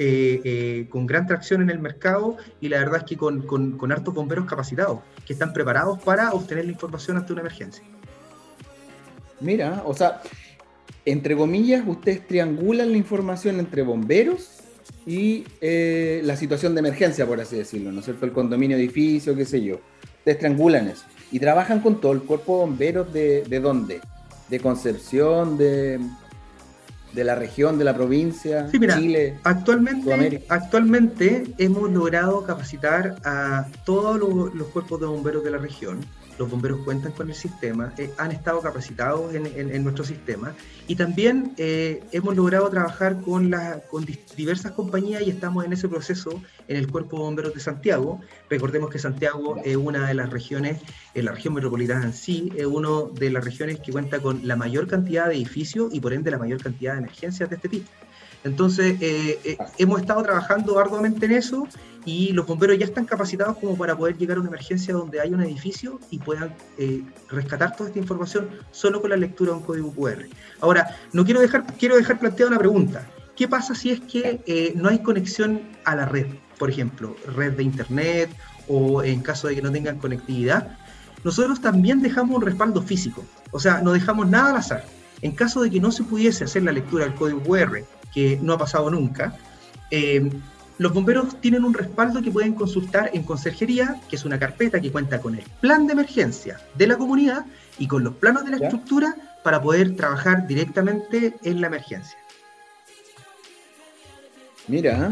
eh, 0.01 0.39
eh, 0.45 0.87
con 0.89 1.05
gran 1.05 1.27
tracción 1.27 1.61
en 1.61 1.69
el 1.69 1.79
mercado 1.79 2.37
y 2.61 2.69
la 2.69 2.79
verdad 2.79 2.99
es 2.99 3.03
que 3.03 3.17
con, 3.17 3.41
con, 3.41 3.77
con 3.77 3.91
hartos 3.91 4.13
bomberos 4.13 4.45
capacitados 4.45 5.01
que 5.25 5.33
están 5.33 5.51
preparados 5.51 5.99
para 5.99 6.31
obtener 6.31 6.63
la 6.63 6.71
información 6.71 7.17
ante 7.17 7.33
una 7.33 7.41
emergencia. 7.41 7.83
Mira, 9.41 9.83
o 9.85 9.93
sea, 9.93 10.21
entre 11.03 11.35
comillas, 11.35 11.83
ustedes 11.85 12.25
triangulan 12.25 12.91
la 12.91 12.97
información 12.97 13.59
entre 13.59 13.81
bomberos 13.81 14.59
y 15.05 15.43
eh, 15.59 16.21
la 16.23 16.37
situación 16.37 16.75
de 16.75 16.79
emergencia, 16.79 17.25
por 17.25 17.41
así 17.41 17.57
decirlo, 17.57 17.91
¿no 17.91 17.99
es 17.99 18.05
cierto? 18.05 18.25
El 18.25 18.31
condominio, 18.31 18.77
edificio, 18.77 19.35
qué 19.35 19.43
sé 19.43 19.61
yo. 19.61 19.81
Ustedes 20.19 20.39
triangulan 20.39 20.87
eso. 20.87 21.03
Y 21.31 21.39
trabajan 21.39 21.81
con 21.81 21.99
todo 21.99 22.13
el 22.13 22.21
cuerpo 22.21 22.53
de 22.53 22.65
bomberos 22.65 23.13
de, 23.13 23.43
de 23.43 23.59
dónde? 23.59 23.99
De 24.47 24.59
Concepción, 24.61 25.57
de, 25.57 25.99
de 27.13 27.23
la 27.23 27.35
región, 27.35 27.77
de 27.77 27.85
la 27.85 27.95
provincia, 27.95 28.69
sí, 28.69 28.79
mira, 28.79 28.97
Chile, 28.97 29.39
actualmente, 29.43 30.45
actualmente 30.47 31.43
hemos 31.57 31.91
logrado 31.91 32.43
capacitar 32.43 33.15
a 33.23 33.67
todos 33.85 34.19
los, 34.19 34.67
cuerpos 34.67 34.99
de 34.99 35.07
bomberos 35.07 35.43
de 35.43 35.51
la 35.51 35.57
región 35.57 35.99
los 36.39 36.49
bomberos 36.49 36.79
cuentan 36.85 37.11
con 37.11 37.29
el 37.29 37.35
sistema, 37.35 37.93
eh, 37.97 38.11
han 38.17 38.31
estado 38.31 38.61
capacitados 38.61 39.35
en, 39.35 39.83
nuestro 39.83 40.05
sistema 40.05 40.53
y 40.87 40.95
también 40.95 41.53
eh, 41.57 42.01
hemos 42.13 42.35
logrado 42.35 42.69
trabajar 42.69 43.19
con, 43.19 43.49
la, 43.49 43.81
con 43.91 44.07
diversas 44.37 44.71
compañías 44.71 45.21
y 45.21 45.29
estamos 45.29 45.65
en 45.65 45.73
ese 45.73 45.89
proceso 45.89 46.41
en 46.69 46.77
el 46.77 46.89
Cuerpo 46.89 47.17
de 47.17 47.23
Bomberos 47.23 47.53
de 47.53 47.59
Santiago. 47.59 48.21
Recordemos 48.49 48.89
que 48.89 48.99
Santiago 48.99 49.57
es 49.65 49.75
una 49.75 50.07
de 50.07 50.13
las 50.13 50.29
regiones, 50.29 50.81
en 51.13 51.25
la 51.25 51.33
región 51.33 51.55
metropolitana 51.55 52.05
en 52.05 52.13
sí, 52.13 52.53
es 52.55 52.65
una 52.65 52.89
de 53.13 53.29
las 53.31 53.43
regiones 53.43 53.81
que 53.81 53.91
cuenta 53.91 54.19
con 54.19 54.47
la 54.47 54.55
mayor 54.55 54.87
cantidad 54.87 55.27
de 55.27 55.35
edificios 55.35 55.93
y 55.93 55.99
por 55.99 56.13
ende 56.13 56.31
la 56.31 56.37
mayor 56.37 56.63
cantidad 56.63 56.93
de 56.93 56.99
emergencias 56.99 57.49
de 57.49 57.57
este 57.57 57.67
tipo. 57.67 57.89
Entonces, 58.45 58.95
eh, 59.01 59.57
hemos 59.77 59.99
estado 59.99 60.23
trabajando 60.23 60.79
arduamente 60.79 61.25
en 61.25 61.33
eso 61.33 61.67
y 62.05 62.31
los 62.33 62.45
bomberos 62.45 62.77
ya 62.77 62.85
están 62.85 63.05
capacitados 63.05 63.57
como 63.57 63.77
para 63.77 63.95
poder 63.97 64.17
llegar 64.17 64.37
a 64.37 64.39
una 64.39 64.49
emergencia 64.49 64.93
donde 64.93 65.19
hay 65.19 65.33
un 65.33 65.41
edificio 65.41 65.99
y 66.09 66.19
puedan 66.19 66.53
eh, 66.77 67.03
rescatar 67.29 67.75
toda 67.75 67.89
esta 67.89 67.99
información 67.99 68.49
solo 68.71 69.01
con 69.01 69.09
la 69.09 69.17
lectura 69.17 69.51
de 69.51 69.57
un 69.57 69.63
código 69.63 69.91
QR. 69.93 70.25
Ahora, 70.61 70.95
no 71.13 71.25
quiero 71.25 71.41
dejar, 71.41 71.65
quiero 71.77 71.97
dejar 71.97 72.19
planteada 72.19 72.51
una 72.51 72.59
pregunta. 72.59 73.07
¿Qué 73.35 73.47
pasa 73.47 73.73
si 73.73 73.91
es 73.91 74.01
que 74.01 74.41
eh, 74.45 74.73
no 74.75 74.89
hay 74.89 74.99
conexión 74.99 75.61
a 75.85 75.95
la 75.95 76.05
red? 76.05 76.27
Por 76.57 76.69
ejemplo, 76.69 77.15
red 77.35 77.53
de 77.53 77.63
internet 77.63 78.29
o 78.67 79.03
en 79.03 79.21
caso 79.21 79.47
de 79.47 79.55
que 79.55 79.61
no 79.61 79.71
tengan 79.71 79.97
conectividad. 79.97 80.77
Nosotros 81.23 81.61
también 81.61 82.01
dejamos 82.01 82.37
un 82.37 82.43
respaldo 82.43 82.81
físico, 82.81 83.25
o 83.51 83.59
sea, 83.59 83.81
no 83.81 83.91
dejamos 83.91 84.27
nada 84.27 84.51
al 84.51 84.57
azar. 84.57 84.85
En 85.21 85.33
caso 85.33 85.61
de 85.61 85.69
que 85.69 85.81
no 85.81 85.91
se 85.91 86.03
pudiese 86.03 86.45
hacer 86.45 86.63
la 86.63 86.71
lectura 86.71 87.03
del 87.03 87.13
código 87.13 87.41
QR, 87.43 87.79
que 88.13 88.39
no 88.41 88.53
ha 88.53 88.57
pasado 88.57 88.89
nunca, 88.89 89.35
eh, 89.91 90.29
los 90.79 90.93
bomberos 90.93 91.39
tienen 91.41 91.65
un 91.65 91.73
respaldo 91.73 92.21
que 92.21 92.31
pueden 92.31 92.53
consultar 92.53 93.11
en 93.13 93.23
Conserjería, 93.23 93.99
que 94.09 94.15
es 94.15 94.23
una 94.23 94.39
carpeta 94.39 94.79
que 94.79 94.91
cuenta 94.91 95.19
con 95.19 95.35
el 95.35 95.43
plan 95.59 95.85
de 95.85 95.93
emergencia 95.93 96.57
de 96.75 96.87
la 96.87 96.97
comunidad 96.97 97.45
y 97.77 97.85
con 97.85 98.03
los 98.03 98.15
planos 98.15 98.45
de 98.45 98.51
la 98.51 98.65
estructura 98.65 99.13
para 99.43 99.61
poder 99.61 99.97
trabajar 99.97 100.47
directamente 100.47 101.35
en 101.43 101.59
la 101.59 101.67
emergencia. 101.67 102.17
Mira, 104.69 105.11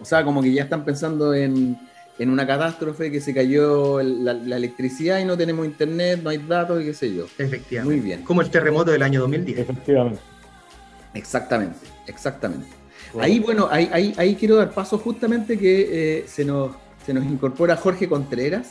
o 0.00 0.04
sea, 0.04 0.24
como 0.24 0.42
que 0.42 0.52
ya 0.52 0.64
están 0.64 0.84
pensando 0.84 1.32
en, 1.32 1.78
una 2.18 2.44
catástrofe 2.44 3.12
que 3.12 3.20
se 3.20 3.32
cayó 3.32 4.02
la, 4.02 4.32
electricidad 4.32 5.20
y 5.20 5.24
no 5.24 5.36
tenemos 5.36 5.64
internet, 5.64 6.20
no 6.24 6.30
hay 6.30 6.38
datos 6.38 6.82
y 6.82 6.86
qué 6.86 6.94
sé 6.94 7.14
yo. 7.14 7.26
Efectivamente. 7.38 7.84
Muy 7.84 8.04
bien. 8.04 8.24
Como 8.24 8.40
el 8.40 8.50
terremoto 8.50 8.90
del 8.90 9.02
año 9.04 9.20
2010. 9.20 9.58
Efectivamente. 9.60 10.20
Exactamente, 11.14 11.78
exactamente. 12.08 12.83
Ahí, 13.20 13.38
bueno, 13.38 13.68
ahí, 13.70 14.14
ahí, 14.16 14.34
quiero 14.34 14.56
dar 14.56 14.72
paso 14.72 14.98
justamente 14.98 15.58
que 15.58 16.18
eh, 16.18 16.24
se, 16.26 16.44
nos, 16.44 16.72
se 17.04 17.14
nos 17.14 17.24
incorpora 17.24 17.76
Jorge 17.76 18.08
Contreras. 18.08 18.70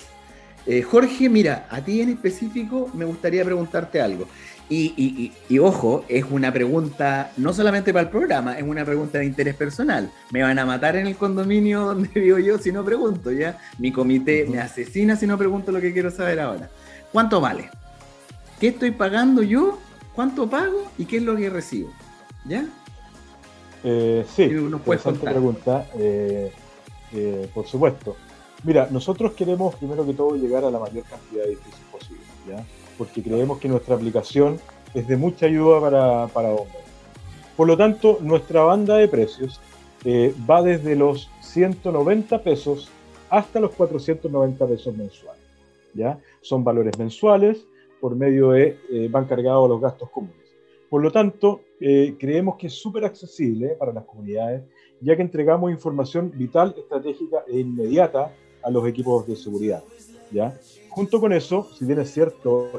Eh, 0.65 0.81
Jorge, 0.81 1.29
mira, 1.29 1.67
a 1.69 1.81
ti 1.81 2.01
en 2.01 2.09
específico 2.09 2.89
me 2.93 3.05
gustaría 3.05 3.43
preguntarte 3.43 4.01
algo. 4.01 4.27
Y, 4.69 5.31
y, 5.50 5.59
ojo, 5.59 6.03
es 6.07 6.25
una 6.31 6.51
pregunta 6.51 7.31
no 7.38 7.53
solamente 7.53 7.93
para 7.93 8.05
el 8.05 8.09
programa, 8.09 8.57
es 8.57 8.63
una 8.63 8.83
pregunta 8.83 9.19
de 9.19 9.25
interés 9.25 9.55
personal. 9.55 10.09
Me 10.31 10.41
van 10.41 10.57
a 10.57 10.65
matar 10.65 10.95
en 10.95 11.05
el 11.05 11.15
condominio 11.15 11.81
donde 11.85 12.09
vivo 12.19 12.39
yo 12.39 12.57
si 12.57 12.71
no 12.71 12.83
pregunto, 12.83 13.31
¿ya? 13.31 13.59
Mi 13.77 13.91
comité 13.91 14.47
me 14.50 14.59
asesina 14.59 15.15
si 15.15 15.27
no 15.27 15.38
pregunto 15.38 15.71
lo 15.71 15.79
que 15.79 15.93
quiero 15.93 16.09
saber 16.09 16.39
ahora. 16.39 16.69
¿Cuánto 17.12 17.39
vale? 17.39 17.69
¿Qué 18.59 18.69
estoy 18.69 18.91
pagando 18.91 19.43
yo? 19.43 19.79
¿Cuánto 20.15 20.50
pago? 20.50 20.91
¿Y 20.97 21.05
qué 21.05 21.17
es 21.17 21.23
lo 21.23 21.35
que 21.35 21.50
recibo? 21.50 21.93
¿Ya? 22.45 22.65
Eh, 23.83 24.25
sí, 24.33 24.49
pregunta, 25.21 25.89
eh, 25.97 26.51
eh, 27.11 27.49
por 27.53 27.67
supuesto. 27.67 28.15
Mira, 28.63 28.87
nosotros 28.89 29.33
queremos 29.33 29.75
primero 29.75 30.05
que 30.05 30.13
todo 30.13 30.35
llegar 30.35 30.63
a 30.63 30.71
la 30.71 30.79
mayor 30.79 31.03
cantidad 31.03 31.43
de 31.43 31.49
edificios 31.49 31.81
posible, 31.91 32.23
¿ya? 32.47 32.65
porque 32.97 33.21
creemos 33.21 33.59
que 33.59 33.67
nuestra 33.67 33.95
aplicación 33.95 34.59
es 34.93 35.07
de 35.07 35.17
mucha 35.17 35.47
ayuda 35.47 35.81
para, 35.81 36.27
para 36.27 36.49
hombres. 36.49 36.83
Por 37.57 37.67
lo 37.67 37.75
tanto, 37.75 38.19
nuestra 38.21 38.61
banda 38.61 38.95
de 38.97 39.07
precios 39.09 39.59
eh, 40.05 40.33
va 40.49 40.61
desde 40.61 40.95
los 40.95 41.29
190 41.41 42.41
pesos 42.41 42.89
hasta 43.29 43.59
los 43.59 43.71
490 43.71 44.65
pesos 44.65 44.95
mensuales. 44.95 45.41
¿ya? 45.93 46.17
Son 46.41 46.63
valores 46.63 46.97
mensuales, 46.97 47.65
por 47.99 48.15
medio 48.15 48.51
de, 48.51 48.77
van 49.09 49.25
cargados 49.25 49.69
los 49.69 49.81
gastos 49.81 50.09
comunes. 50.09 50.35
Por 50.89 51.01
lo 51.01 51.11
tanto, 51.11 51.61
eh, 51.85 52.15
creemos 52.17 52.55
que 52.55 52.67
es 52.67 52.73
súper 52.73 53.03
accesible 53.03 53.75
para 53.77 53.91
las 53.91 54.05
comunidades, 54.05 54.63
ya 55.01 55.17
que 55.17 55.21
entregamos 55.21 55.69
información 55.69 56.31
vital, 56.33 56.73
estratégica 56.77 57.43
e 57.45 57.59
inmediata 57.59 58.33
a 58.63 58.71
los 58.71 58.87
equipos 58.87 59.27
de 59.27 59.35
seguridad. 59.35 59.83
¿ya? 60.31 60.57
Junto 60.87 61.19
con 61.19 61.33
eso, 61.33 61.67
si 61.77 61.83
bien 61.83 61.99
es 61.99 62.09
cierto, 62.09 62.69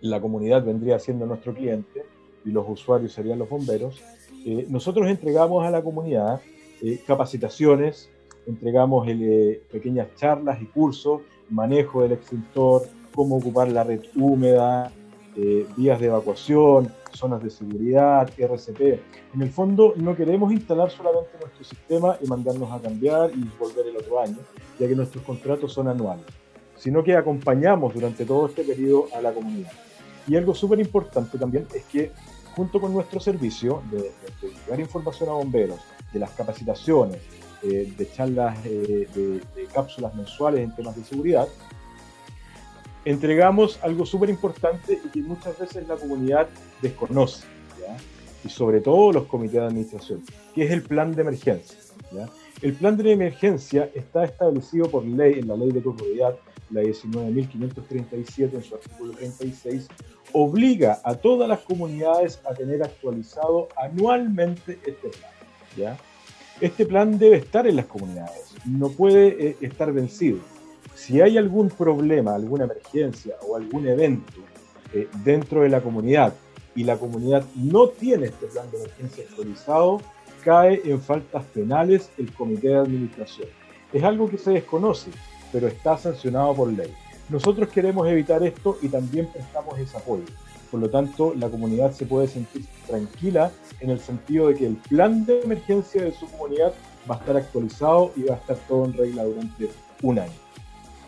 la 0.00 0.18
comunidad 0.18 0.64
vendría 0.64 0.98
siendo 0.98 1.26
nuestro 1.26 1.52
cliente 1.52 2.06
y 2.42 2.52
los 2.52 2.64
usuarios 2.66 3.12
serían 3.12 3.38
los 3.38 3.50
bomberos, 3.50 4.00
eh, 4.46 4.64
nosotros 4.70 5.06
entregamos 5.06 5.62
a 5.66 5.70
la 5.70 5.82
comunidad 5.82 6.40
eh, 6.80 6.98
capacitaciones, 7.06 8.08
entregamos 8.46 9.06
pequeñas 9.70 10.08
charlas 10.16 10.62
y 10.62 10.64
cursos, 10.64 11.20
manejo 11.50 12.00
del 12.00 12.12
extintor, 12.12 12.88
cómo 13.14 13.36
ocupar 13.36 13.70
la 13.70 13.84
red 13.84 14.00
húmeda, 14.16 14.90
eh, 15.40 15.66
vías 15.76 16.00
de 16.00 16.06
evacuación, 16.06 16.92
zonas 17.12 17.40
de 17.40 17.50
seguridad, 17.50 18.28
RCP. 18.36 18.80
En 19.34 19.42
el 19.42 19.50
fondo 19.50 19.94
no 19.96 20.16
queremos 20.16 20.52
instalar 20.52 20.90
solamente 20.90 21.30
nuestro 21.40 21.64
sistema 21.64 22.16
y 22.20 22.26
mandarnos 22.26 22.72
a 22.72 22.80
cambiar 22.80 23.30
y 23.30 23.48
volver 23.56 23.86
el 23.86 23.96
otro 23.96 24.20
año, 24.20 24.38
ya 24.80 24.88
que 24.88 24.96
nuestros 24.96 25.22
contratos 25.22 25.72
son 25.72 25.86
anuales, 25.86 26.24
sino 26.76 27.04
que 27.04 27.14
acompañamos 27.16 27.94
durante 27.94 28.24
todo 28.24 28.46
este 28.46 28.64
periodo 28.64 29.06
a 29.14 29.20
la 29.20 29.32
comunidad. 29.32 29.70
Y 30.26 30.34
algo 30.34 30.54
súper 30.56 30.80
importante 30.80 31.38
también 31.38 31.68
es 31.72 31.84
que 31.84 32.10
junto 32.56 32.80
con 32.80 32.92
nuestro 32.92 33.20
servicio 33.20 33.82
de, 33.92 34.10
de, 34.74 34.80
información 34.80 35.28
a 35.28 35.34
bomberos, 35.34 35.78
de 36.12 36.18
las 36.18 36.30
capacitaciones, 36.32 37.18
eh, 37.62 37.92
de 37.96 38.10
charlas 38.10 38.58
eh, 38.64 39.08
de, 39.14 39.66
cápsulas 39.72 40.14
mensuales 40.14 40.60
en 40.60 40.74
temas 40.74 40.96
de 40.96 41.04
seguridad, 41.04 41.46
entregamos 43.04 43.78
algo 43.82 44.04
súper 44.04 44.30
importante 44.30 45.00
y 45.04 45.08
que 45.08 45.20
muchas 45.22 45.58
veces 45.58 45.86
la 45.88 45.96
comunidad 45.96 46.48
desconoce, 46.82 47.44
y 48.44 48.48
sobre 48.48 48.80
todo 48.80 49.12
los 49.12 49.24
comités 49.26 49.60
de 49.60 49.66
administración, 49.66 50.22
que 50.54 50.64
es 50.64 50.70
el 50.70 50.82
plan 50.82 51.12
de 51.12 51.22
emergencia. 51.22 51.78
El 52.62 52.74
plan 52.74 52.96
de 52.96 53.12
emergencia 53.12 53.90
está 53.94 54.24
establecido 54.24 54.90
por 54.90 55.04
ley 55.04 55.38
en 55.38 55.48
la 55.48 55.56
ley 55.56 55.70
de 55.70 55.80
seguridad, 55.80 56.36
la 56.70 56.82
19.537 56.82 58.54
en 58.54 58.62
su 58.62 58.74
artículo 58.74 59.12
36, 59.12 59.88
obliga 60.32 61.00
a 61.04 61.14
todas 61.14 61.48
las 61.48 61.60
comunidades 61.60 62.40
a 62.48 62.54
tener 62.54 62.82
actualizado 62.82 63.68
anualmente 63.76 64.78
este 64.84 65.08
plan. 65.08 65.32
¿ya? 65.76 65.98
Este 66.60 66.84
plan 66.84 67.18
debe 67.18 67.36
estar 67.36 67.66
en 67.66 67.76
las 67.76 67.86
comunidades, 67.86 68.54
no 68.66 68.90
puede 68.90 69.50
eh, 69.50 69.56
estar 69.60 69.92
vencido. 69.92 70.38
Si 70.98 71.20
hay 71.20 71.38
algún 71.38 71.68
problema, 71.70 72.34
alguna 72.34 72.64
emergencia 72.64 73.36
o 73.48 73.54
algún 73.54 73.86
evento 73.86 74.40
eh, 74.92 75.08
dentro 75.22 75.62
de 75.62 75.68
la 75.68 75.80
comunidad 75.80 76.34
y 76.74 76.82
la 76.82 76.96
comunidad 76.96 77.44
no 77.54 77.88
tiene 77.88 78.26
este 78.26 78.46
plan 78.48 78.68
de 78.72 78.78
emergencia 78.78 79.24
actualizado, 79.30 80.00
cae 80.42 80.82
en 80.84 81.00
faltas 81.00 81.44
penales 81.44 82.10
el 82.18 82.34
comité 82.34 82.70
de 82.70 82.78
administración. 82.78 83.46
Es 83.92 84.02
algo 84.02 84.28
que 84.28 84.38
se 84.38 84.50
desconoce, 84.50 85.12
pero 85.52 85.68
está 85.68 85.96
sancionado 85.96 86.52
por 86.52 86.72
ley. 86.72 86.92
Nosotros 87.28 87.68
queremos 87.68 88.06
evitar 88.08 88.42
esto 88.42 88.76
y 88.82 88.88
también 88.88 89.28
prestamos 89.32 89.78
ese 89.78 89.96
apoyo. 89.96 90.24
Por 90.68 90.80
lo 90.80 90.90
tanto, 90.90 91.32
la 91.36 91.48
comunidad 91.48 91.92
se 91.92 92.06
puede 92.06 92.26
sentir 92.26 92.66
tranquila 92.88 93.52
en 93.78 93.90
el 93.90 94.00
sentido 94.00 94.48
de 94.48 94.56
que 94.56 94.66
el 94.66 94.76
plan 94.76 95.24
de 95.24 95.42
emergencia 95.42 96.02
de 96.02 96.12
su 96.12 96.28
comunidad 96.32 96.74
va 97.08 97.14
a 97.14 97.18
estar 97.18 97.36
actualizado 97.36 98.12
y 98.16 98.24
va 98.24 98.34
a 98.34 98.38
estar 98.38 98.56
todo 98.66 98.84
en 98.84 98.94
regla 98.94 99.22
durante 99.22 99.70
un 100.02 100.18
año. 100.18 100.48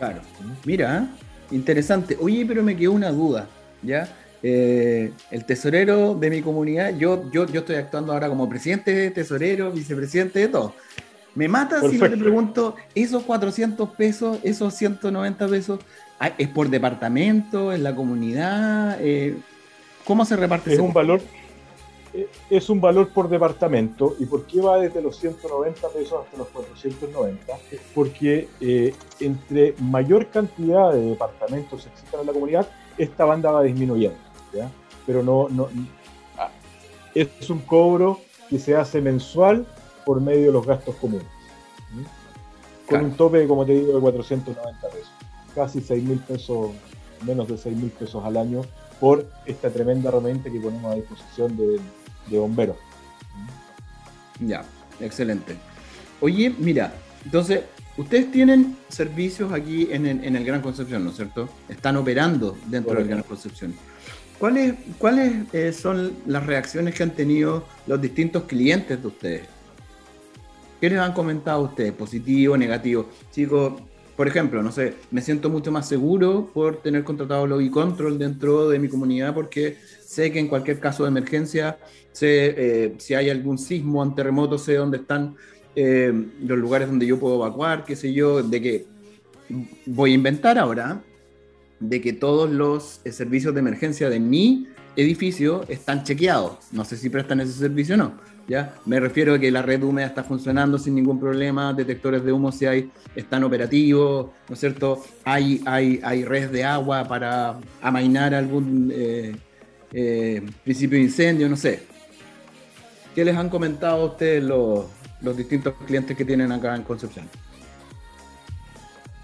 Claro. 0.01 0.21
Mira, 0.65 1.07
interesante. 1.51 2.17
Oye, 2.19 2.43
pero 2.47 2.63
me 2.63 2.75
quedó 2.75 2.93
una 2.93 3.11
duda, 3.11 3.47
¿ya? 3.83 4.07
Eh, 4.41 5.11
el 5.29 5.45
tesorero 5.45 6.15
de 6.15 6.31
mi 6.31 6.41
comunidad, 6.41 6.97
yo, 6.97 7.29
yo, 7.29 7.45
yo 7.45 7.59
estoy 7.59 7.75
actuando 7.75 8.11
ahora 8.11 8.27
como 8.27 8.49
presidente, 8.49 9.11
tesorero, 9.11 9.71
vicepresidente 9.71 10.39
de 10.39 10.47
todo. 10.47 10.73
Me 11.35 11.47
mata 11.47 11.81
si 11.87 11.99
no 11.99 12.09
te 12.09 12.17
pregunto, 12.17 12.75
esos 12.95 13.21
400 13.21 13.89
pesos, 13.91 14.39
esos 14.41 14.73
190 14.73 15.47
pesos, 15.47 15.79
¿es 16.39 16.47
por 16.47 16.71
departamento, 16.71 17.71
en 17.71 17.83
la 17.83 17.93
comunidad? 17.93 18.97
Eh, 19.01 19.37
¿Cómo 20.03 20.25
se 20.25 20.35
reparte? 20.35 20.73
Es 20.73 20.79
un 20.79 20.93
valor, 20.93 21.21
es 22.49 22.69
un 22.69 22.81
valor 22.81 23.09
por 23.09 23.29
departamento. 23.29 24.15
¿Y 24.19 24.25
por 24.25 24.45
qué 24.45 24.61
va 24.61 24.77
desde 24.77 25.01
los 25.01 25.17
190 25.17 25.87
pesos 25.89 26.23
hasta 26.25 26.37
los 26.37 26.47
490? 26.49 27.57
Porque 27.95 28.49
eh, 28.59 28.93
entre 29.19 29.75
mayor 29.79 30.27
cantidad 30.27 30.91
de 30.91 31.01
departamentos 31.01 31.85
existan 31.87 32.21
en 32.21 32.27
la 32.27 32.33
comunidad, 32.33 32.67
esta 32.97 33.25
banda 33.25 33.51
va 33.51 33.63
disminuyendo. 33.63 34.17
Pero 35.05 35.23
no, 35.23 35.47
no, 35.49 35.69
ah, 36.37 36.49
es 37.15 37.49
un 37.49 37.59
cobro 37.59 38.19
que 38.49 38.59
se 38.59 38.75
hace 38.75 39.01
mensual 39.01 39.65
por 40.05 40.21
medio 40.21 40.47
de 40.47 40.51
los 40.51 40.65
gastos 40.65 40.95
comunes. 40.95 41.27
Con 42.87 43.05
un 43.05 43.11
tope, 43.11 43.47
como 43.47 43.65
te 43.65 43.73
digo, 43.73 43.93
de 43.93 44.01
490 44.01 44.87
pesos. 44.89 45.11
Casi 45.55 45.81
6 45.81 46.03
mil 46.03 46.19
pesos, 46.19 46.71
menos 47.25 47.47
de 47.47 47.57
6 47.57 47.75
mil 47.77 47.89
pesos 47.91 48.23
al 48.23 48.35
año 48.37 48.61
por 48.99 49.25
esta 49.45 49.69
tremenda 49.71 50.09
herramienta 50.09 50.51
que 50.51 50.59
ponemos 50.59 50.91
a 50.91 50.95
disposición 50.95 51.57
de, 51.57 51.79
bomberos. 52.37 52.77
Ya, 54.39 54.63
excelente. 54.99 55.55
Oye, 56.19 56.53
mira, 56.57 56.93
entonces, 57.25 57.61
ustedes 57.97 58.31
tienen 58.31 58.77
servicios 58.89 59.51
aquí 59.51 59.89
en 59.91 60.05
el, 60.05 60.43
Gran 60.43 60.61
Concepción, 60.61 61.03
¿no 61.03 61.11
es 61.11 61.17
cierto? 61.17 61.49
Están 61.69 61.97
operando 61.97 62.57
dentro 62.67 62.95
del 62.95 63.07
Gran 63.07 63.23
Concepción. 63.23 63.73
¿Cuáles, 64.39 64.73
cuáles 64.97 65.53
eh, 65.53 65.71
son 65.71 66.13
las 66.25 66.45
reacciones 66.45 66.95
que 66.95 67.03
han 67.03 67.11
tenido 67.11 67.65
los 67.85 68.01
distintos 68.01 68.43
clientes 68.43 68.99
de 68.99 69.07
ustedes? 69.07 69.41
¿Qué 70.79 70.89
les 70.89 70.99
han 70.99 71.13
comentado 71.13 71.61
ustedes? 71.61 71.93
¿Positivo, 71.93 72.57
negativo? 72.57 73.07
Chicos, 73.31 73.73
por 74.15 74.27
ejemplo, 74.27 74.61
no 74.61 74.71
sé, 74.71 74.95
me 75.09 75.21
siento 75.21 75.49
mucho 75.49 75.71
más 75.71 75.87
seguro 75.87 76.49
por 76.53 76.81
tener 76.81 77.03
contratado 77.03 77.47
Lobby 77.47 77.69
Control 77.69 78.17
dentro 78.17 78.69
de 78.69 78.79
mi 78.79 78.87
comunidad 78.87 79.33
porque 79.33 79.77
sé 80.05 80.31
que 80.31 80.39
en 80.39 80.47
cualquier 80.47 80.79
caso 80.79 81.03
de 81.03 81.09
emergencia, 81.09 81.77
sé 82.11 82.53
eh, 82.57 82.95
si 82.97 83.13
hay 83.13 83.29
algún 83.29 83.57
sismo, 83.57 84.01
un 84.01 84.15
terremoto, 84.15 84.57
sé 84.57 84.75
dónde 84.75 84.97
están 84.97 85.35
eh, 85.75 86.13
los 86.41 86.59
lugares 86.59 86.87
donde 86.89 87.05
yo 87.07 87.19
puedo 87.19 87.35
evacuar, 87.35 87.85
qué 87.85 87.95
sé 87.95 88.13
yo, 88.13 88.43
de 88.43 88.61
que 88.61 88.85
voy 89.85 90.11
a 90.11 90.15
inventar 90.15 90.57
ahora 90.57 91.01
de 91.79 91.99
que 91.99 92.13
todos 92.13 92.49
los 92.49 93.01
eh, 93.03 93.11
servicios 93.11 93.53
de 93.53 93.59
emergencia 93.59 94.09
de 94.09 94.19
mi 94.19 94.67
edificio 94.95 95.63
están 95.67 96.03
chequeados. 96.03 96.57
No 96.71 96.85
sé 96.85 96.97
si 96.97 97.09
prestan 97.09 97.41
ese 97.41 97.53
servicio 97.53 97.95
o 97.95 97.97
no 97.97 98.31
¿ya? 98.47 98.75
Me 98.85 98.99
refiero 98.99 99.33
a 99.33 99.39
que 99.39 99.51
la 99.51 99.61
red 99.61 99.81
húmeda 99.81 100.07
está 100.07 100.23
funcionando 100.23 100.77
sin 100.77 100.95
ningún 100.95 101.19
problema, 101.19 101.73
detectores 101.73 102.23
de 102.23 102.31
humo 102.31 102.51
si 102.51 102.65
hay, 102.65 102.91
están 103.15 103.43
operativos, 103.43 104.27
¿no 104.47 104.53
es 104.53 104.59
cierto? 104.59 105.03
Hay, 105.23 105.61
hay, 105.65 105.99
hay 106.03 106.25
redes 106.25 106.51
de 106.51 106.63
agua 106.63 107.07
para 107.07 107.59
amainar 107.81 108.33
algún 108.33 108.91
eh, 108.93 109.35
eh, 109.93 110.41
principio 110.63 110.97
de 110.97 111.05
incendio, 111.05 111.49
no 111.49 111.55
sé. 111.55 111.83
¿Qué 113.15 113.25
les 113.25 113.35
han 113.35 113.49
comentado 113.49 114.01
a 114.01 114.05
ustedes 114.05 114.43
los, 114.43 114.85
los 115.21 115.37
distintos 115.37 115.73
clientes 115.85 116.15
que 116.15 116.25
tienen 116.25 116.51
acá 116.51 116.75
en 116.75 116.83
Concepción? 116.83 117.25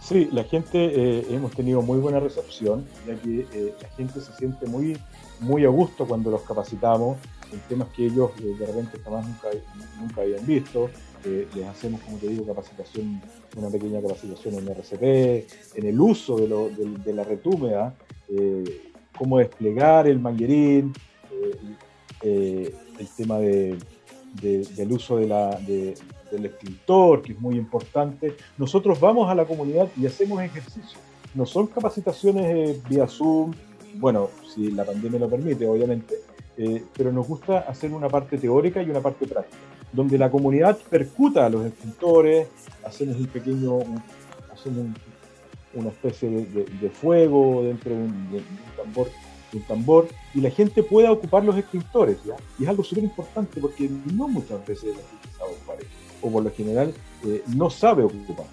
Sí, 0.01 0.29
la 0.31 0.45
gente, 0.45 0.77
eh, 0.77 1.27
hemos 1.31 1.51
tenido 1.51 1.81
muy 1.81 1.99
buena 1.99 2.21
recepción, 2.21 2.85
ya 3.05 3.15
que 3.15 3.73
la 3.81 3.89
gente 3.89 4.21
se 4.21 4.31
siente 4.37 4.65
muy, 4.65 4.97
muy 5.39 5.65
a 5.65 5.69
gusto 5.69 6.07
cuando 6.07 6.31
los 6.31 6.41
capacitamos 6.41 7.17
en 7.51 7.59
temas 7.61 7.87
que 7.89 8.05
ellos 8.05 8.31
eh, 8.39 8.55
de 8.57 8.65
repente 8.65 8.99
jamás 9.03 9.25
nunca, 9.25 9.49
nunca 9.99 10.21
habían 10.21 10.45
visto. 10.45 10.89
Eh, 11.25 11.47
les 11.55 11.65
hacemos, 11.65 12.01
como 12.01 12.17
te 12.17 12.27
digo, 12.27 12.45
capacitación, 12.45 13.21
una 13.55 13.69
pequeña 13.69 14.01
capacitación 14.01 14.55
en 14.55 14.67
RCP, 14.67 15.75
en 15.75 15.85
el 15.85 15.99
uso 15.99 16.37
de, 16.37 17.13
la 17.13 17.23
red 17.23 17.39
húmeda, 17.43 17.95
eh, 18.29 18.91
cómo 19.17 19.39
desplegar 19.39 20.07
el 20.07 20.19
manguerín, 20.19 20.93
el 22.21 22.73
tema 23.15 23.39
del 23.39 24.91
uso 24.91 25.17
del 25.17 26.45
extintor, 26.45 27.21
que 27.21 27.33
es 27.33 27.39
muy 27.39 27.55
importante. 27.55 28.35
Nosotros 28.57 28.99
vamos 28.99 29.29
a 29.29 29.35
la 29.35 29.45
comunidad 29.45 29.87
y 29.97 30.05
hacemos 30.05 30.41
ejercicio. 30.41 30.99
No 31.33 31.45
son 31.45 31.67
capacitaciones 31.67 32.81
vía 32.87 33.07
Zoom, 33.07 33.53
bueno, 33.95 34.29
si 34.53 34.71
la 34.71 34.85
pandemia 34.85 35.19
lo 35.19 35.29
permite, 35.29 35.67
obviamente, 35.67 36.15
eh, 36.57 36.83
pero 36.95 37.11
nos 37.11 37.27
gusta 37.27 37.59
hacer 37.59 37.91
una 37.91 38.09
parte 38.09 38.37
teórica 38.37 38.81
y 38.81 38.89
una 38.89 39.01
parte 39.01 39.27
práctica, 39.27 39.57
donde 39.91 40.17
la 40.17 40.29
comunidad 40.29 40.77
percuta 40.89 41.45
a 41.45 41.49
los 41.49 41.65
extintores, 41.65 42.47
hacemos 42.83 43.17
un 43.17 43.27
pequeño, 43.27 43.79
hacemos 44.51 44.87
una 45.73 45.89
especie 45.89 46.29
de, 46.29 46.89
fuego 46.89 47.63
dentro 47.63 47.91
de 47.91 47.97
un, 47.97 48.43
tambor, 48.75 49.09
un, 49.53 49.61
tambor, 49.61 50.07
y 50.33 50.41
la 50.41 50.49
gente 50.49 50.83
pueda 50.83 51.11
ocupar 51.11 51.43
los 51.43 51.57
extintores, 51.57 52.17
¿ya? 52.25 52.35
Y 52.59 52.63
es 52.63 52.69
algo 52.69 52.83
súper 52.83 53.03
importante 53.03 53.61
porque 53.61 53.89
no 54.13 54.27
muchas 54.27 54.65
veces 54.65 54.95
la 54.95 55.03
gente 55.03 55.37
sabe 55.37 55.51
ocupar 55.51 55.77
o 56.21 56.31
por 56.31 56.43
lo 56.43 56.51
general 56.51 56.93
eh, 57.25 57.43
no 57.55 57.69
sabe 57.69 58.03
ocupar. 58.03 58.45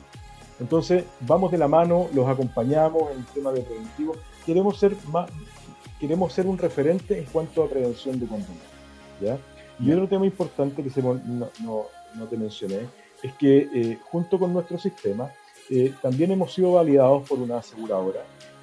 Entonces, 0.60 1.04
vamos 1.20 1.50
de 1.50 1.58
la 1.58 1.68
mano, 1.68 2.08
los 2.14 2.28
acompañamos 2.28 3.10
en 3.10 3.18
el 3.18 3.26
tema 3.26 3.52
de 3.52 3.62
preventivo. 3.62 4.14
Queremos 4.46 4.78
ser 4.78 4.96
más, 5.10 5.30
queremos 5.98 6.32
ser 6.32 6.46
un 6.46 6.58
referente 6.58 7.18
en 7.18 7.24
cuanto 7.24 7.62
a 7.62 7.68
prevención 7.68 8.18
de 8.20 8.26
conducta. 8.26 8.52
¿ya? 9.20 9.38
Y 9.80 9.92
otro 9.92 10.08
tema 10.08 10.26
importante 10.26 10.82
que 10.82 11.02
no, 11.02 11.20
no, 11.62 12.26
te 12.28 12.36
mencioné 12.36 12.80
es 13.22 13.32
que 13.34 13.68
eh, 13.74 13.98
junto 14.10 14.38
con 14.38 14.52
nuestro 14.52 14.78
sistema 14.78 15.30
eh, 15.70 15.92
también 16.00 16.30
hemos 16.30 16.52
sido 16.52 16.72
validados 16.72 17.28
por 17.28 17.38
una 17.38 17.58
aseguradora 17.58 18.20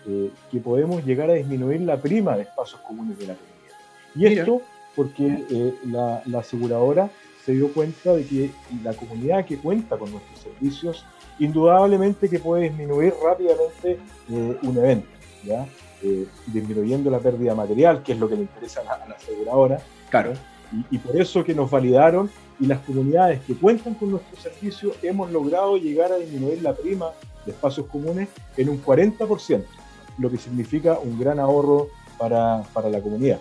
eh, 0.07 0.31
que 0.51 0.59
podemos 0.59 1.03
llegar 1.05 1.29
a 1.29 1.33
disminuir 1.33 1.81
la 1.81 1.97
prima 1.97 2.35
de 2.35 2.43
espacios 2.43 2.79
comunes 2.81 3.17
de 3.19 3.27
la 3.27 3.35
comunidad. 3.35 3.75
Y 4.15 4.39
esto 4.39 4.61
porque 4.95 5.73
la, 5.85 6.21
la 6.25 6.39
aseguradora 6.39 7.09
se 7.45 7.53
dio 7.53 7.71
cuenta 7.73 8.13
de 8.13 8.25
que 8.25 8.51
la 8.83 8.93
comunidad 8.93 9.45
que 9.45 9.57
cuenta 9.57 9.97
con 9.97 10.11
nuestros 10.11 10.39
servicios, 10.39 11.05
indudablemente 11.39 12.29
que 12.29 12.39
puede 12.39 12.63
disminuir 12.63 13.13
rápidamente 13.23 13.99
un 14.29 14.77
evento. 14.77 15.07
¿Ya? 15.43 15.65
eh, 16.03 16.25
disminuyendo 16.47 17.09
la 17.09 17.19
pérdida 17.19 17.53
material, 17.55 18.03
que 18.03 18.13
es 18.13 18.19
lo 18.19 18.27
que 18.27 18.35
le 18.35 18.41
interesa 18.41 18.81
a 18.81 19.07
la, 19.07 19.15
aseguradora. 19.15 19.79
Claro. 20.09 20.33
Y, 20.71 20.95
y, 20.95 20.99
por 20.99 21.19
eso 21.19 21.43
que 21.43 21.53
nos 21.53 21.69
validaron 21.69 22.29
y 22.59 22.65
las 22.65 22.79
comunidades 22.79 23.41
que 23.41 23.55
cuentan 23.55 23.93
con 23.95 24.11
nuestro 24.11 24.39
servicio 24.39 24.93
hemos 25.01 25.31
logrado 25.31 25.77
llegar 25.77 26.11
a 26.11 26.15
disminuir 26.15 26.61
la 26.61 26.73
prima 26.73 27.07
de 27.45 27.51
espacios 27.51 27.87
comunes 27.87 28.29
en 28.57 28.69
un 28.69 28.81
40%, 28.81 29.63
lo 30.17 30.29
que 30.29 30.37
significa 30.37 30.97
un 30.99 31.19
gran 31.19 31.39
ahorro 31.39 31.89
para, 32.17 32.63
para 32.73 32.89
la 32.89 33.01
comunidad. 33.01 33.39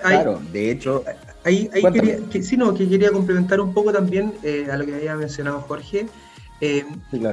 claro, 0.00 0.40
de 0.52 0.70
hecho, 0.70 1.02
ahí, 1.44 1.68
quería, 1.68 2.18
que, 2.30 2.42
sí, 2.42 2.56
no, 2.56 2.74
que 2.74 2.88
quería 2.88 3.10
complementar 3.10 3.60
un 3.60 3.72
poco 3.72 3.92
también 3.92 4.34
eh, 4.42 4.68
a 4.70 4.76
lo 4.76 4.84
que 4.84 4.94
había 4.94 5.16
mencionado 5.16 5.60
Jorge. 5.62 6.06
Eh, 6.66 6.84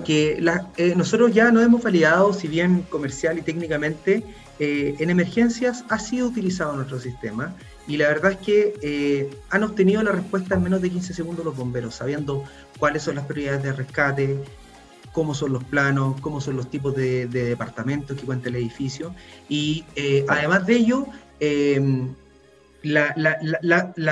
que 0.03 0.43
eh, 0.77 0.93
nosotros 0.97 1.33
ya 1.33 1.51
no 1.51 1.61
hemos 1.61 1.81
validado, 1.81 2.33
si 2.33 2.49
bien 2.49 2.81
comercial 2.89 3.37
y 3.37 3.41
técnicamente, 3.41 4.23
en 4.59 5.09
emergencias 5.09 5.83
ha 5.89 5.97
sido 5.97 6.27
utilizado 6.27 6.75
nuestro 6.75 6.99
sistema 6.99 7.55
y 7.87 7.97
la 7.97 8.09
verdad 8.09 8.33
es 8.33 8.37
que 8.37 9.31
han 9.49 9.63
obtenido 9.63 10.03
la 10.03 10.11
respuesta 10.11 10.53
en 10.53 10.61
menos 10.61 10.83
de 10.83 10.91
15 10.91 11.15
segundos 11.15 11.43
los 11.43 11.57
bomberos, 11.57 11.95
sabiendo 11.95 12.43
cuáles 12.77 13.01
son 13.01 13.15
las 13.15 13.25
prioridades 13.25 13.63
de 13.63 13.73
rescate, 13.73 14.37
cómo 15.11 15.33
son 15.33 15.53
los 15.53 15.63
planos, 15.63 16.19
cómo 16.21 16.41
son 16.41 16.57
los 16.57 16.69
tipos 16.69 16.95
de, 16.95 17.27
departamentos 17.27 18.17
que 18.17 18.25
cuenta 18.25 18.49
el 18.49 18.55
edificio. 18.55 19.13
Y 19.49 19.85
eh, 19.95 20.25
además 20.27 20.65
de 20.65 20.75
ello, 20.75 21.07
em, 21.39 22.13
la, 22.83 23.13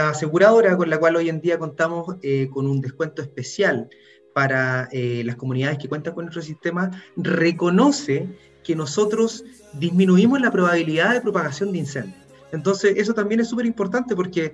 aseguradora 0.09 0.77
con 0.77 0.89
la 0.89 0.97
cual 0.97 1.15
hoy 1.15 1.29
en 1.29 1.41
día 1.41 1.57
contamos 1.57 2.15
eh, 2.21 2.49
con 2.51 2.67
un 2.67 2.81
descuento 2.81 3.21
especial 3.21 3.89
para 4.33 4.89
eh, 4.91 5.21
las 5.25 5.35
comunidades 5.35 5.77
que 5.77 5.87
cuentan 5.87 6.13
con 6.13 6.25
nuestro 6.25 6.41
sistema, 6.41 6.91
reconoce 7.17 8.27
que 8.63 8.75
nosotros 8.75 9.43
disminuimos 9.73 10.41
la 10.41 10.51
probabilidad 10.51 11.13
de 11.13 11.21
propagación 11.21 11.71
de 11.71 11.79
incendios. 11.79 12.17
Entonces, 12.51 12.95
eso 12.97 13.13
también 13.13 13.41
es 13.41 13.47
súper 13.47 13.67
importante 13.67 14.15
porque 14.15 14.53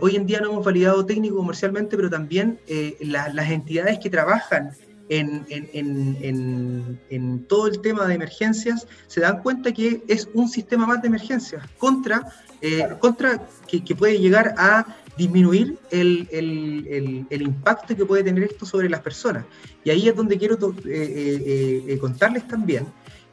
hoy 0.00 0.14
en 0.14 0.26
día 0.26 0.40
no 0.40 0.50
hemos 0.50 0.64
validado 0.64 1.04
técnico 1.04 1.36
comercialmente, 1.36 1.96
pero 1.96 2.08
también 2.08 2.60
las 3.00 3.50
entidades 3.50 3.98
que 3.98 4.08
trabajan 4.08 4.70
en, 5.18 7.00
todo 7.48 7.66
el 7.66 7.80
tema 7.80 8.06
de 8.06 8.14
emergencias, 8.14 8.86
se 9.06 9.20
dan 9.20 9.42
cuenta 9.42 9.72
que 9.72 10.02
es 10.08 10.28
un 10.34 10.48
sistema 10.48 10.86
más 10.86 11.02
de 11.02 11.08
emergencias 11.08 11.64
contra, 11.78 12.26
eh, 12.60 12.88
contra 12.98 13.46
que, 13.66 13.94
puede 13.94 14.18
llegar 14.18 14.54
a 14.56 14.86
disminuir 15.16 15.78
el, 15.90 17.26
impacto 17.30 17.96
que 17.96 18.04
puede 18.04 18.24
tener 18.24 18.44
esto 18.44 18.66
sobre 18.66 18.88
las 18.88 19.00
personas. 19.00 19.44
Y 19.84 19.90
ahí 19.90 20.08
es 20.08 20.16
donde 20.16 20.38
quiero 20.38 20.56
eh, 20.84 21.84
eh, 21.88 21.98
contarles 21.98 22.46
también 22.48 22.86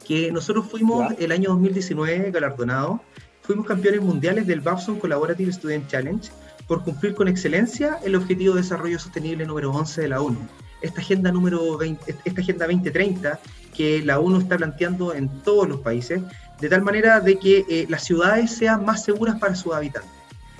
que 0.06 0.32
nosotros 0.32 0.66
fuimos 0.68 1.14
el 1.20 1.32
año 1.32 1.50
2019 1.50 2.32
galardonados, 2.32 3.02
fuimos 3.42 3.66
campeones 3.66 4.02
mundiales 4.02 4.48
del 4.48 4.62
Babson 4.62 5.00
Collaborative 5.00 5.52
Student 5.52 5.88
Challenge 5.88 6.30
por 6.68 6.84
cumplir 6.84 7.16
con 7.16 7.28
excelencia 7.28 8.00
el 8.04 8.16
Objetivo 8.16 8.56
de 8.56 8.62
Desarrollo 8.62 9.00
Sostenible 9.00 9.46
número 9.46 9.72
11 9.72 10.02
de 10.02 10.08
la 10.08 10.22
ONU 10.22 10.40
esta 10.82 11.02
agenda 11.02 11.32
número 11.32 11.78
20, 11.78 12.16
esta 12.26 12.42
agenda 12.42 12.66
2030 12.66 13.40
que 13.76 14.02
la 14.04 14.20
ONU 14.20 14.40
está 14.40 14.58
planteando 14.58 15.14
en 15.14 15.30
todos 15.44 15.68
los 15.68 15.80
países, 15.82 16.22
de 16.60 16.70
tal 16.70 16.82
manera 16.82 17.20
de 17.20 17.38
que 17.38 17.66
eh, 17.70 17.86
las 17.90 18.04
ciudades 18.04 18.52
sean 18.52 18.84
más 18.84 19.04
seguras 19.04 19.40
para 19.40 19.56
sus 19.56 19.74
habitantes. 19.74 20.12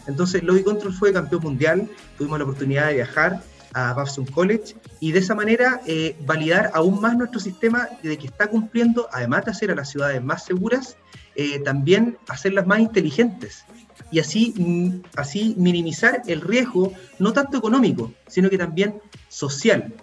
Entonces, 0.10 0.44
Lobby 0.44 0.64
Control 0.64 0.94
fue 0.94 1.14
campeón 1.14 1.44
mundial, 1.44 1.88
tuvimos 2.18 2.40
la 2.40 2.46
oportunidad 2.46 2.88
de 2.88 2.96
viajar 2.96 3.44
a 3.74 3.94
Babson 3.94 4.26
College 4.26 4.76
y 5.00 5.12
de 5.12 5.20
esa 5.20 5.36
manera 5.36 5.82
eh, 5.86 6.16
validar 6.26 6.72
aún 6.74 7.00
más 7.00 7.16
nuestro 7.16 7.40
sistema 7.40 7.88
de 8.02 8.18
que 8.18 8.26
está 8.26 8.48
cumpliendo, 8.48 9.08
además 9.12 9.46
de 9.46 9.52
hacer 9.52 9.72
a 9.72 9.76
las 9.76 9.90
ciudades 9.90 10.24
más 10.24 10.46
seguras, 10.46 10.98
eh, 11.36 11.60
también 11.60 12.18
hacerlas 12.28 12.66
más 12.66 12.80
inteligentes 12.80 13.66
y 14.12 14.20
así, 14.20 14.54
mm, 14.58 15.04
así 15.16 15.54
minimizar 15.58 16.24
el 16.26 16.42
riesgo, 16.42 16.92
no 17.20 17.32
tanto 17.32 17.58
económico, 17.58 18.12
sino 18.28 18.50
que 18.50 18.58
también 18.58 19.00
social. 19.28 19.94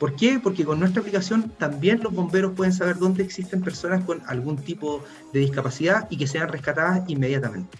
¿Por 0.00 0.16
qué? 0.16 0.40
Porque 0.42 0.64
con 0.64 0.80
nuestra 0.80 1.00
aplicación 1.00 1.50
también 1.50 2.02
los 2.02 2.12
bomberos 2.12 2.52
pueden 2.54 2.72
saber 2.72 2.98
dónde 2.98 3.22
existen 3.22 3.62
personas 3.62 4.04
con 4.04 4.22
algún 4.26 4.56
tipo 4.56 5.04
de 5.32 5.40
discapacidad 5.40 6.08
y 6.10 6.16
que 6.16 6.26
sean 6.26 6.48
rescatadas 6.48 7.08
inmediatamente. 7.08 7.78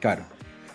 Claro. 0.00 0.24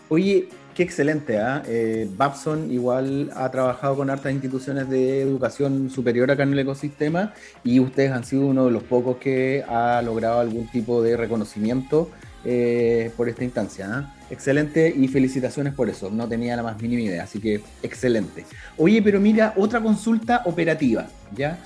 Oye, 0.08 0.50
qué 0.76 0.84
excelente, 0.84 1.40
¿ah? 1.40 1.64
¿eh? 1.68 2.08
Babson 2.16 2.72
igual 2.72 3.32
ha 3.36 3.50
trabajado 3.50 3.96
con 3.96 4.10
hartas 4.12 4.32
instituciones 4.32 4.88
de 4.88 5.22
educación 5.22 5.90
superior 5.90 6.30
acá 6.30 6.44
en 6.44 6.54
el 6.54 6.60
ecosistema 6.60 7.34
y 7.64 7.80
ustedes 7.80 8.12
han 8.12 8.24
sido 8.24 8.46
uno 8.46 8.66
de 8.66 8.72
los 8.72 8.84
pocos 8.84 9.18
que 9.18 9.64
ha 9.68 10.02
logrado 10.04 10.40
algún 10.40 10.68
tipo 10.68 11.02
de 11.02 11.18
reconocimiento 11.18 12.12
eh, 12.44 13.12
por 13.18 13.30
esta 13.30 13.44
instancia. 13.44 13.90
¿ah? 13.92 14.16
Excelente 14.30 14.94
y 14.96 15.08
felicitaciones 15.08 15.74
por 15.74 15.90
eso. 15.90 16.12
No 16.12 16.28
tenía 16.28 16.56
la 16.56 16.62
más 16.62 16.80
mínima 16.80 17.02
idea, 17.02 17.24
así 17.24 17.40
que 17.40 17.62
excelente. 17.82 18.46
Oye, 18.78 19.02
pero 19.02 19.20
mira, 19.20 19.54
otra 19.58 19.82
consulta 19.82 20.44
operativa, 20.46 21.08
¿ya? 21.36 21.58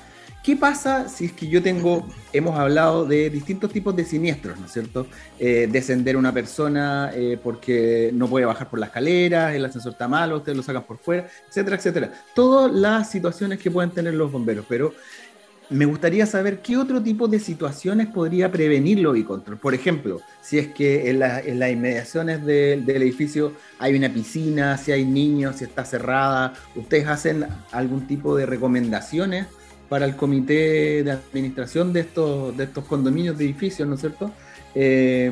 ¿Qué 0.44 0.56
pasa 0.56 1.10
si 1.10 1.26
es 1.26 1.34
que 1.34 1.48
yo 1.48 1.62
tengo, 1.62 2.08
hemos 2.32 2.58
hablado 2.58 3.06
de 3.06 3.30
distintos 3.30 3.74
tipos 3.74 3.94
de 3.96 4.06
siniestros, 4.06 4.58
¿no 4.58 4.68
es 4.68 4.72
cierto? 4.72 5.06
Eh, 5.38 5.68
descender 5.70 6.16
una 6.16 6.34
persona 6.34 7.12
eh, 7.14 7.38
porque 7.44 8.10
no 8.14 8.28
puede 8.28 8.46
bajar 8.46 8.70
por 8.70 8.80
la 8.80 8.86
escalera, 8.86 9.54
el 9.54 9.66
ascensor 9.66 9.92
está 9.92 10.08
malo, 10.08 10.38
ustedes 10.38 10.58
lo 10.58 10.64
sacan 10.64 10.84
por 10.84 10.98
fuera, 10.98 11.28
etcétera, 11.50 11.76
etcétera. 11.76 12.14
Todas 12.34 12.72
las 12.72 13.12
situaciones 13.12 13.60
que 13.60 13.70
pueden 13.70 13.92
tener 13.92 14.14
los 14.14 14.32
bomberos, 14.32 14.66
pero 14.70 14.94
me 15.70 15.86
gustaría 15.86 16.26
saber 16.26 16.62
qué 16.62 16.78
otro 16.78 17.04
tipo 17.04 17.28
de 17.28 17.40
situaciones 17.40 18.08
podría 18.08 18.52
prevenir 18.52 19.00
y 19.16 19.24
control. 19.24 19.58
Por 19.58 19.76
ejemplo, 19.76 20.20
si 20.42 20.58
es 20.58 20.70
que 20.70 21.10
en, 21.10 21.20
las 21.20 21.72
inmediaciones 21.72 22.44
del 22.46 22.90
edificio 22.90 23.54
hay 23.78 23.96
una 23.96 24.12
piscina, 24.12 24.78
si 24.78 24.92
hay 24.94 25.06
niños, 25.06 25.58
si 25.58 25.66
está 25.66 25.86
cerrada, 25.86 26.54
¿ustedes 26.76 27.08
hacen 27.08 27.46
algún 27.72 28.08
tipo 28.08 28.36
de 28.36 28.46
recomendaciones 28.46 29.48
para 29.90 30.06
el 30.06 30.16
comité 30.16 31.04
de 31.04 31.12
administración 31.12 31.92
de 31.92 32.02
estos, 32.02 32.56
de 32.56 32.66
estos 32.66 32.86
condominios 32.86 33.38
de 33.38 33.46
edificios, 33.46 33.88
¿no 33.88 33.96
es 33.96 34.02
cierto? 34.02 34.32
Eh, 34.76 35.32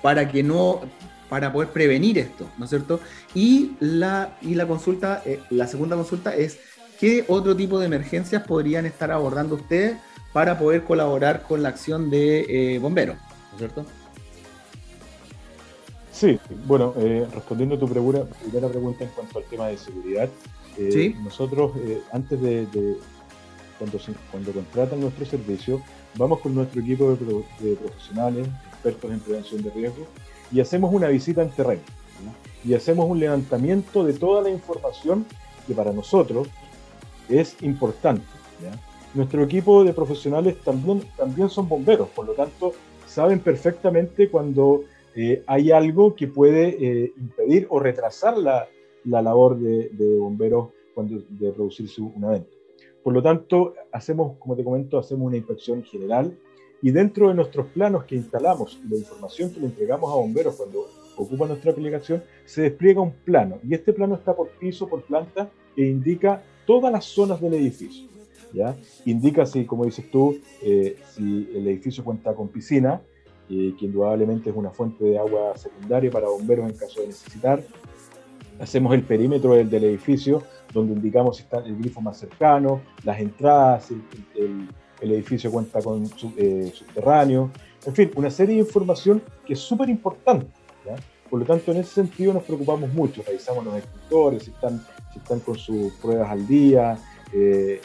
para 0.00 0.30
que 0.30 0.42
no 0.42 0.80
para 1.28 1.52
poder 1.52 1.70
prevenir 1.70 2.18
esto, 2.18 2.48
¿no 2.56 2.64
es 2.64 2.70
cierto? 2.70 3.00
Y 3.34 3.72
la, 3.80 4.38
y 4.42 4.54
la 4.54 4.66
consulta, 4.66 5.22
eh, 5.26 5.40
la 5.50 5.66
segunda 5.66 5.96
consulta 5.96 6.34
es 6.34 6.58
¿qué 7.00 7.24
otro 7.26 7.56
tipo 7.56 7.78
de 7.80 7.86
emergencias 7.86 8.44
podrían 8.44 8.86
estar 8.86 9.10
abordando 9.10 9.56
ustedes 9.56 9.98
para 10.32 10.58
poder 10.58 10.84
colaborar 10.84 11.42
con 11.42 11.62
la 11.62 11.70
acción 11.70 12.10
de 12.10 12.74
eh, 12.74 12.78
bomberos? 12.78 13.16
¿No 13.16 13.52
es 13.54 13.58
cierto? 13.58 13.86
Sí, 16.12 16.38
bueno, 16.64 16.94
respondiendo 17.34 17.74
a 17.74 17.78
tu 17.78 17.88
primera, 17.88 18.24
pregunta 18.68 19.04
en 19.04 19.10
cuanto 19.10 19.38
al 19.38 19.44
tema 19.46 19.66
de 19.66 19.76
seguridad, 19.76 20.30
eh, 20.78 21.14
nosotros 21.22 21.72
antes 22.10 22.40
de, 22.40 22.66
cuando, 23.78 24.52
contratan 24.52 25.00
nuestro 25.00 25.24
servicio, 25.26 25.82
vamos 26.16 26.40
con 26.40 26.54
nuestro 26.54 26.80
equipo 26.80 27.16
de, 27.60 27.74
profesionales, 27.74 28.48
expertos 28.72 29.10
en 29.10 29.20
prevención 29.20 29.62
de 29.62 29.70
riesgo, 29.70 30.06
y 30.52 30.60
hacemos 30.60 30.92
una 30.92 31.08
visita 31.08 31.42
en 31.42 31.50
terreno. 31.50 31.82
Y 32.64 32.74
hacemos 32.74 33.08
un 33.08 33.20
levantamiento 33.20 34.04
de 34.04 34.14
toda 34.14 34.42
la 34.42 34.50
información 34.50 35.26
que 35.66 35.74
para 35.74 35.92
nosotros 35.92 36.48
es 37.28 37.56
importante. 37.62 38.24
Nuestro 39.14 39.42
equipo 39.42 39.84
de 39.84 39.92
profesionales 39.92 40.56
también, 40.62 41.02
también 41.16 41.48
son 41.48 41.68
bomberos, 41.68 42.08
por 42.08 42.26
lo 42.26 42.32
tanto, 42.32 42.72
saben 43.06 43.40
perfectamente 43.40 44.28
cuando 44.28 44.82
eh, 45.14 45.42
hay 45.46 45.70
algo 45.70 46.14
que 46.14 46.28
puede 46.28 46.68
eh, 46.68 47.12
impedir 47.16 47.66
o 47.70 47.80
retrasar 47.80 48.36
la, 48.36 48.68
la 49.04 49.22
labor 49.22 49.58
de, 49.58 50.18
bomberos 50.18 50.68
cuando 50.94 51.22
de 51.28 51.52
producirse 51.52 52.00
un 52.02 52.22
evento. 52.24 52.55
Por 53.06 53.14
lo 53.14 53.22
tanto, 53.22 53.74
hacemos, 53.92 54.36
como 54.40 54.56
te 54.56 54.64
comento, 54.64 54.98
hacemos 54.98 55.28
una 55.28 55.36
inspección 55.36 55.84
general 55.84 56.36
y 56.82 56.90
dentro 56.90 57.28
de 57.28 57.34
nuestros 57.34 57.68
planos 57.68 58.02
que 58.02 58.16
instalamos 58.16 58.80
y 58.84 58.88
la 58.88 58.96
información 58.96 59.54
que 59.54 59.60
le 59.60 59.66
entregamos 59.66 60.10
a 60.10 60.16
bomberos 60.16 60.56
cuando 60.56 60.88
ocupa 61.16 61.46
nuestra 61.46 61.70
aplicación, 61.70 62.24
se 62.44 62.62
despliega 62.62 63.00
un 63.00 63.12
plano 63.12 63.60
y 63.62 63.74
este 63.74 63.92
plano 63.92 64.16
está 64.16 64.34
por 64.34 64.48
piso, 64.58 64.88
por 64.88 65.02
planta 65.02 65.48
e 65.76 65.82
indica 65.82 66.42
todas 66.66 66.90
las 66.90 67.04
zonas 67.04 67.40
del 67.40 67.54
edificio. 67.54 68.08
¿ya? 68.52 68.74
Indica 69.04 69.46
si, 69.46 69.64
como 69.64 69.84
dices 69.84 70.10
tú, 70.10 70.40
eh, 70.60 70.96
si 71.14 71.48
el 71.54 71.68
edificio 71.68 72.02
cuenta 72.02 72.34
con 72.34 72.48
piscina, 72.48 73.02
eh, 73.48 73.72
que 73.78 73.86
indudablemente 73.86 74.50
es 74.50 74.56
una 74.56 74.70
fuente 74.70 75.04
de 75.04 75.16
agua 75.16 75.56
secundaria 75.56 76.10
para 76.10 76.26
bomberos 76.26 76.68
en 76.68 76.76
caso 76.76 77.02
de 77.02 77.06
necesitar. 77.06 77.62
Hacemos 78.58 78.92
el 78.94 79.04
perímetro 79.04 79.52
del, 79.52 79.84
edificio, 79.84 80.42
donde 80.72 80.92
indicamos 80.94 81.36
si 81.36 81.42
está 81.42 81.58
el 81.58 81.76
grifo 81.76 82.00
más 82.00 82.18
cercano, 82.18 82.80
las 83.04 83.20
entradas, 83.20 83.90
el, 84.34 84.68
edificio 85.00 85.50
cuenta 85.50 85.80
con 85.82 86.08
eh, 86.36 86.72
subterráneo, 86.74 87.50
en 87.84 87.94
fin, 87.94 88.10
una 88.16 88.30
serie 88.30 88.56
de 88.56 88.62
información 88.62 89.22
que 89.46 89.52
es 89.52 89.60
súper 89.60 89.88
importante. 89.88 90.48
Por 91.28 91.40
lo 91.40 91.46
tanto, 91.46 91.72
en 91.72 91.78
ese 91.78 91.94
sentido 91.94 92.32
nos 92.32 92.44
preocupamos 92.44 92.92
mucho, 92.92 93.22
revisamos 93.26 93.64
los 93.64 93.76
escritores, 93.76 94.44
si 94.44 94.50
están 94.50 94.80
están 95.16 95.40
con 95.40 95.56
sus 95.56 95.92
pruebas 95.94 96.30
al 96.30 96.46
día. 96.46 96.98
Eh, 97.32 97.80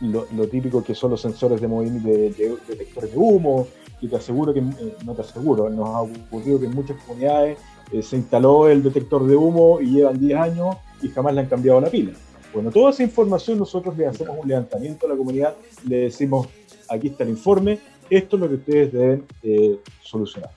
lo, 0.00 0.48
típico 0.48 0.82
que 0.82 0.94
son 0.94 1.12
los 1.12 1.20
sensores 1.20 1.60
de, 1.60 1.68
de, 1.68 2.56
detectores 2.66 3.12
de 3.12 3.16
humo, 3.16 3.68
y 4.00 4.08
te 4.08 4.16
aseguro 4.16 4.52
que, 4.52 4.58
eh, 4.58 4.96
no 5.04 5.14
te 5.14 5.20
aseguro, 5.20 5.70
nos 5.70 5.88
ha 5.88 6.00
ocurrido 6.02 6.58
que 6.58 6.66
en 6.66 6.74
muchas 6.74 7.00
comunidades 7.02 7.58
eh, 7.92 8.02
se 8.02 8.16
instaló 8.16 8.68
el 8.68 8.82
detector 8.82 9.24
de 9.24 9.36
humo 9.36 9.80
y 9.80 9.92
llevan 9.92 10.18
10 10.18 10.38
años 10.40 10.76
y 11.02 11.08
jamás 11.08 11.34
le 11.34 11.40
han 11.40 11.46
cambiado 11.46 11.80
la 11.80 11.90
pila. 11.90 12.12
Bueno, 12.52 12.70
toda 12.70 12.90
esa 12.90 13.02
información 13.02 13.58
nosotros 13.58 13.96
le 13.96 14.06
hacemos 14.06 14.36
un 14.38 14.48
levantamiento 14.48 15.06
a 15.06 15.10
la 15.10 15.16
comunidad, 15.16 15.54
le 15.86 15.96
decimos, 15.96 16.48
aquí 16.88 17.08
está 17.08 17.24
el 17.24 17.30
informe, 17.30 17.78
esto 18.10 18.36
es 18.36 18.40
lo 18.40 18.48
que 18.48 18.54
ustedes 18.56 18.92
deben 18.92 19.24
eh, 19.42 19.78
solucionar. 20.02 20.50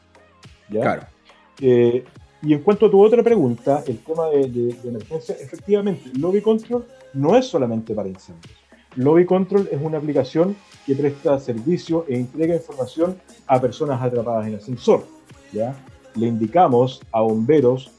¿ya? 0.69 0.81
Claro. 0.81 1.03
y 1.59 2.53
en 2.53 2.61
cuanto 2.61 2.87
a 2.87 2.91
tu 2.91 3.01
otra 3.01 3.23
pregunta, 3.23 3.83
el 3.87 3.99
tema 3.99 4.27
de, 4.29 4.47
de 4.47 4.89
emergencia, 4.89 5.35
efectivamente, 5.39 6.11
Lobby 6.17 6.41
Control 6.41 6.85
no 7.13 7.37
es 7.37 7.45
solamente 7.45 7.93
para 7.93 8.09
incendios. 8.09 8.53
Lobby 8.95 9.25
Control 9.25 9.67
es 9.71 9.81
una 9.81 9.97
aplicación 9.97 10.55
que 10.85 10.95
presta 10.95 11.39
servicio 11.39 12.05
e 12.07 12.15
entrega 12.15 12.55
información 12.55 13.17
a 13.47 13.59
personas 13.59 14.01
atrapadas 14.01 14.47
en 14.47 14.55
ascensor. 14.55 15.05
¿ya? 15.51 15.75
Le 16.15 16.27
indicamos 16.27 17.01
a 17.11 17.21
bomberos 17.21 17.91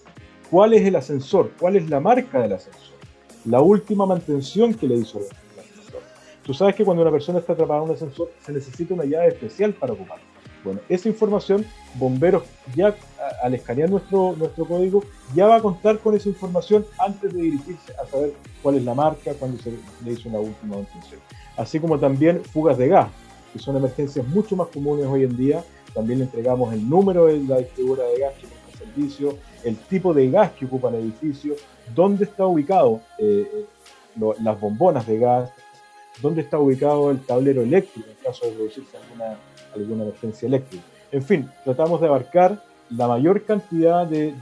cuál 0.51 0.75
es 0.75 0.87
el 0.87 0.97
ascensor, 0.97 1.51
cuál 1.59 1.77
es 1.77 1.89
la 1.89 2.01
marca 2.01 2.41
del 2.41 2.53
ascensor, 2.53 2.97
la 3.45 3.61
última 3.61 4.07
mantención 4.07 4.75
que 4.75 4.87
le 4.87 4.97
hizo 4.97 5.19
el 5.19 5.25
ascensor. 5.61 6.03
Tú 6.43 6.55
sabes 6.55 6.75
que 6.75 6.85
cuando 6.85 7.03
una 7.03 7.11
persona 7.11 7.39
está 7.39 7.53
atrapada 7.53 7.83
en 7.83 7.89
un 7.89 7.95
ascensor 7.95 8.31
se 8.45 8.53
necesita 8.53 8.95
una 8.95 9.05
llave 9.05 9.29
especial 9.29 9.73
para 9.73 9.93
ocuparla. 9.93 10.25
Bueno, 10.65 10.81
esa 10.89 11.09
información, 11.09 11.65
bomberos 11.95 12.43
ya 12.75 12.97
al 13.43 13.55
escanear 13.55 13.89
nuestro, 13.89 14.35
nuestro 14.37 14.65
código, 14.65 15.05
ya 15.33 15.47
va 15.47 15.57
a 15.57 15.63
contar 15.63 15.99
con 16.01 16.17
esa 16.17 16.29
información 16.29 16.85
antes 16.99 17.33
de 17.33 17.41
dirigirse 17.41 17.93
a 18.03 18.07
saber 18.07 18.33
cuál 18.63 18.75
es 18.75 18.85
la 18.85 18.95
marca, 18.95 19.33
cuándo 19.35 19.63
se 19.63 19.71
le 20.05 20.13
hizo 20.13 20.29
una 20.29 20.41
última 20.41 20.77
mantención. 20.77 21.21
Así 21.57 21.79
como 21.79 22.01
también 22.01 22.43
fugas 22.45 22.77
de 22.79 22.89
gas, 22.89 23.09
que 23.53 23.61
son 23.61 23.77
emergencias 23.77 24.27
mucho 24.27 24.57
más 24.57 24.67
comunes 24.69 25.07
hoy 25.07 25.23
en 25.23 25.37
día. 25.37 25.65
También 25.95 26.19
le 26.19 26.25
entregamos 26.25 26.75
el 26.75 26.89
número 26.89 27.27
de 27.27 27.39
la 27.45 27.59
distribuidora 27.59 28.09
de 28.09 28.19
gas 28.19 28.35
que 28.35 28.47
presta 28.49 28.85
servicio, 28.85 29.39
el 29.67 29.77
tipo 29.77 30.15
de 30.15 30.31
gas 30.31 30.53
que 30.53 30.65
ocupa 30.65 30.89
el 30.89 30.97
edificio, 30.97 31.55
dónde 31.95 32.25
está 32.25 32.47
ubicado 32.47 33.01
eh, 33.19 33.47
eh, 33.53 34.35
las 34.43 34.61
bombonas 34.61 35.07
de 35.07 35.19
gas, 35.19 35.51
dónde 36.23 36.43
está 36.43 36.59
ubicado 36.59 37.11
el 37.11 37.21
tablero 37.21 37.63
eléctrico 37.63 38.09
en 38.09 38.17
caso 38.25 38.47
de 38.47 38.53
producirse 38.53 38.97
alguna 38.97 39.37
alguna 39.77 40.05
emergencia 40.05 40.47
eléctrica. 40.47 40.85
En 41.13 41.23
fin, 41.23 41.49
tratamos 41.65 42.01
de 42.01 42.07
abarcar 42.07 42.63
la 42.91 43.09
mayor 43.09 43.45
cantidad 43.45 44.07
de, 44.07 44.35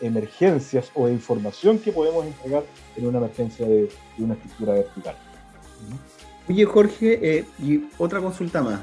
emergencias 0.00 0.90
o 0.94 1.06
de 1.06 1.12
información 1.12 1.78
que 1.78 1.92
podemos 1.92 2.24
entregar 2.26 2.64
en 2.96 3.06
una 3.06 3.18
emergencia 3.18 3.66
de, 3.66 3.88
una 4.18 4.34
estructura 4.34 4.74
vertical. 4.74 5.14
Oye, 6.48 6.64
Jorge, 6.64 7.38
eh, 7.38 7.44
y 7.60 7.84
otra 7.98 8.20
consulta 8.20 8.62
más. 8.62 8.80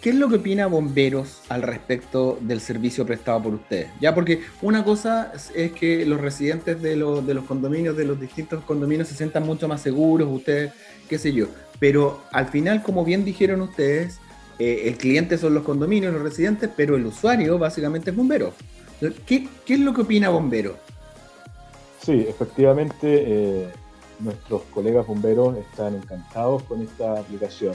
¿Qué 0.00 0.10
es 0.10 0.16
lo 0.16 0.28
que 0.28 0.36
opina 0.36 0.68
Bomberos 0.68 1.40
al 1.48 1.62
respecto 1.62 2.38
del 2.40 2.60
servicio 2.60 3.04
prestado 3.04 3.42
por 3.42 3.54
ustedes? 3.54 3.90
Ya, 4.00 4.14
porque 4.14 4.42
una 4.62 4.84
cosa 4.84 5.32
es 5.54 5.72
que 5.72 6.06
los 6.06 6.20
residentes 6.20 6.80
de 6.80 6.94
los, 6.94 7.26
de 7.26 7.34
los 7.34 7.44
condominios, 7.44 7.96
de 7.96 8.04
los 8.04 8.20
distintos 8.20 8.62
condominios, 8.62 9.08
se 9.08 9.14
sientan 9.14 9.44
mucho 9.44 9.66
más 9.66 9.80
seguros, 9.82 10.28
ustedes, 10.30 10.72
qué 11.08 11.18
sé 11.18 11.32
yo. 11.32 11.46
Pero 11.80 12.22
al 12.30 12.46
final, 12.46 12.82
como 12.84 13.04
bien 13.04 13.24
dijeron 13.24 13.60
ustedes, 13.60 14.20
eh, 14.60 14.82
el 14.86 14.96
cliente 14.96 15.36
son 15.36 15.54
los 15.54 15.64
condominios, 15.64 16.12
los 16.12 16.22
residentes, 16.22 16.70
pero 16.76 16.96
el 16.96 17.06
usuario 17.06 17.58
básicamente 17.58 18.10
es 18.10 18.16
bombero. 18.16 18.52
¿Qué, 19.26 19.48
es 19.66 19.80
lo 19.80 19.94
que 19.94 20.02
opina 20.02 20.28
bombero? 20.28 20.76
Sí, 22.04 22.24
efectivamente, 22.28 23.24
eh, 23.26 23.68
nuestros 24.20 24.62
colegas 24.74 25.06
bomberos 25.06 25.56
están 25.56 25.94
encantados 25.94 26.62
con 26.64 26.82
esta 26.82 27.18
aplicación, 27.18 27.74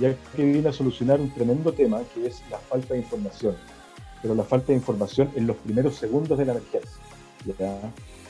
ya 0.00 0.14
que 0.34 0.44
viene 0.44 0.68
a 0.68 0.72
solucionar 0.72 1.20
un 1.20 1.30
tremendo 1.30 1.72
tema 1.72 2.00
que 2.14 2.26
es 2.26 2.42
la 2.50 2.58
falta 2.58 2.94
de 2.94 3.00
información. 3.00 3.56
Pero 4.22 4.34
la 4.34 4.44
falta 4.44 4.68
de 4.68 4.74
información 4.74 5.30
en 5.34 5.46
los 5.46 5.56
primeros 5.56 5.96
segundos 5.96 6.38
de 6.38 6.44
la 6.46 6.52
emergencia. 6.52 7.00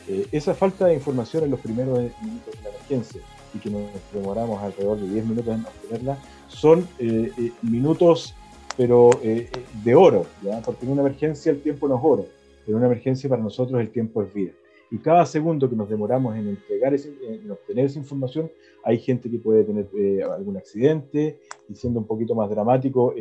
Eh, 0.07 0.27
esa 0.33 0.55
falta 0.55 0.87
de 0.87 0.95
información 0.95 1.45
en 1.45 1.51
los 1.53 1.61
primeros 1.61 1.99
minutos 2.21 2.55
de 2.57 2.63
la 2.63 2.69
emergencia 2.71 3.21
y 3.55 3.59
que 3.59 3.71
nos 3.71 3.83
demoramos 4.13 4.63
alrededor 4.63 4.99
de 4.99 5.09
10 5.09 5.27
minutos 5.27 5.55
en 5.55 5.65
obtenerla, 5.65 6.19
son 6.49 6.89
eh, 6.99 7.31
eh, 7.39 7.53
minutos, 7.63 8.35
pero 8.77 9.11
de 9.21 9.95
oro, 9.95 10.27
porque 10.65 10.85
en 10.85 10.93
una 10.93 11.03
emergencia 11.03 11.53
el 11.53 11.63
tiempo 11.63 11.87
no 11.87 11.95
es 11.97 12.01
oro, 12.03 12.27
en 12.67 12.75
una 12.75 12.87
emergencia 12.87 13.31
para 13.31 13.41
nosotros 13.41 13.81
el 13.81 13.91
tiempo 13.91 14.23
es 14.23 14.35
vida. 14.35 14.51
Y 14.91 14.99
cada 14.99 15.27
segundo 15.27 15.69
que 15.69 15.77
nos 15.77 15.89
demoramos 15.89 16.37
en 16.37 16.49
entregar, 16.49 16.95
en 16.95 17.51
obtener 17.51 17.87
esa 17.87 17.99
información, 17.99 18.51
hay 18.85 18.99
gente 18.99 19.31
que 19.31 19.39
puede 19.39 19.65
tener 19.65 19.87
algún 20.25 20.57
accidente 20.57 21.41
y 21.69 21.75
siendo 21.75 22.01
un 22.01 22.07
poquito 22.07 22.35
más 22.35 22.51
dramático, 22.51 23.15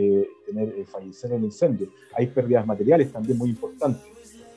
tener 0.46 0.86
fallecer 0.86 1.32
en 1.32 1.38
el 1.38 1.46
incendio. 1.46 1.88
Hay 2.16 2.28
pérdidas 2.28 2.66
materiales 2.68 3.12
también 3.12 3.38
muy 3.38 3.50
importantes. 3.50 4.04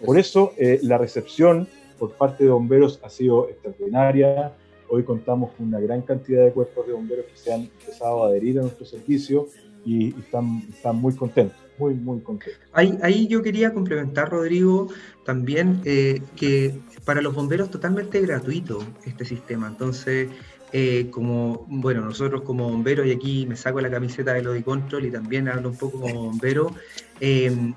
Por 0.05 0.19
eso 0.19 0.53
la 0.83 0.99
recepción 0.99 1.69
por 1.99 2.12
parte 2.12 2.45
de 2.45 2.51
bomberos 2.51 3.01
ha 3.03 3.09
sido 3.09 3.49
extraordinaria 3.49 4.53
Hoy 4.88 5.03
contamos 5.03 5.53
con 5.53 5.66
una 5.66 5.81
gran 5.81 6.03
cantidad 6.03 6.45
de 6.45 6.53
cuerpos 6.53 6.87
de 6.87 6.92
bomberos 6.92 7.27
que 7.27 7.37
se 7.37 7.53
han 7.53 7.62
empezado 7.62 8.25
a 8.25 8.29
adherir 8.29 8.59
a 8.59 8.62
nuestro 8.62 8.87
servicio 8.87 9.49
y, 9.85 10.16
están, 10.19 10.62
están 10.69 10.97
muy 10.97 11.14
contentos, 11.14 11.59
muy, 11.79 11.95
muy 11.95 12.21
contentos. 12.21 12.61
Ahí, 12.73 13.27
yo 13.29 13.43
quería 13.43 13.73
complementar, 13.73 14.31
Rodrigo, 14.31 14.89
también 15.25 15.81
eh, 15.85 16.23
que 16.37 16.79
para 17.05 17.23
los 17.23 17.35
bomberos 17.35 17.71
totalmente 17.71 18.21
gratuito 18.21 18.83
este 19.05 19.25
sistema. 19.25 19.69
Entonces, 19.69 20.29
eh, 20.73 21.09
como, 21.11 21.67
bueno, 21.69 22.03
nosotros 22.03 22.43
como 22.43 22.69
bomberos, 22.69 23.07
y 23.07 23.12
aquí 23.12 23.47
me 23.47 23.57
saco 23.57 23.81
la 23.81 23.91
camiseta 23.91 24.35
de 24.35 24.43
Lodi 24.43 24.62
Control 24.62 25.07
y 25.07 25.11
también 25.11 25.49
hablo 25.49 25.71
un 25.71 25.77
poco 25.77 26.01
como 26.01 26.25
bombero, 26.25 26.75
eh, 27.21 27.73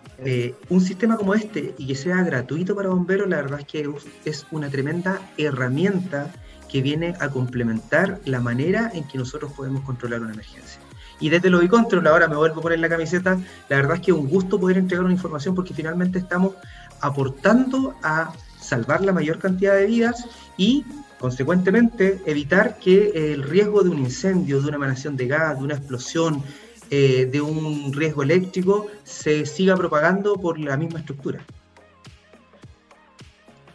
un 0.70 0.82
sistema 0.82 1.16
como 1.16 1.34
este 1.34 1.76
y 1.78 1.88
que 1.88 1.96
sea 1.96 2.24
gratuito 2.24 2.76
para 2.76 2.90
bomberos, 2.90 3.30
la 3.30 3.38
verdad 3.38 3.60
es 3.60 3.66
que 3.66 3.90
es 4.26 4.46
una 4.52 4.70
tremenda 4.70 5.22
herramienta 5.38 6.34
que 6.70 6.82
viene 6.82 7.16
a 7.20 7.30
complementar 7.30 8.22
la 8.26 8.40
manera 8.40 8.92
en 8.94 9.08
que 9.08 9.18
nosotros 9.18 9.52
podemos 9.54 9.82
controlar 9.84 10.22
una 10.22 10.34
emergencia. 10.34 10.80
Y 11.20 11.30
desde 11.30 11.50
lo 11.50 11.68
Control, 11.68 12.08
ahora 12.08 12.28
me 12.28 12.36
vuelvo 12.36 12.60
a 12.60 12.64
poner 12.64 12.80
la 12.80 12.90
camiseta, 12.90 13.38
la 13.68 13.76
verdad 13.76 13.96
es 13.96 14.02
que 14.02 14.14
un 14.14 14.28
gusto 14.28 14.60
poder 14.60 14.78
entregar 14.78 15.04
una 15.04 15.14
información 15.14 15.54
porque 15.54 15.74
finalmente 15.74 16.20
estamos 16.20 16.56
aportando 17.02 17.96
a 18.02 18.32
salvar 18.60 19.04
la 19.04 19.12
mayor 19.12 19.40
cantidad 19.40 19.76
de 19.76 19.86
vidas 19.86 20.26
y, 20.58 20.86
consecuentemente, 21.20 22.22
evitar 22.26 22.78
que 22.80 23.34
el 23.34 23.44
riesgo 23.44 23.84
de 23.84 23.90
un 23.90 24.00
incendio, 24.00 24.62
de 24.62 24.68
una 24.68 24.78
emanación 24.78 25.18
de 25.18 25.28
gas, 25.28 25.58
de 25.58 25.64
una 25.64 25.76
explosión, 25.76 26.44
eh, 26.92 27.28
de 27.32 27.42
un 27.42 27.92
riesgo 27.94 28.24
eléctrico, 28.24 28.88
se 29.04 29.46
siga 29.46 29.76
propagando 29.76 30.36
por 30.36 30.60
la 30.60 30.78
misma 30.78 31.00
estructura. 31.00 31.46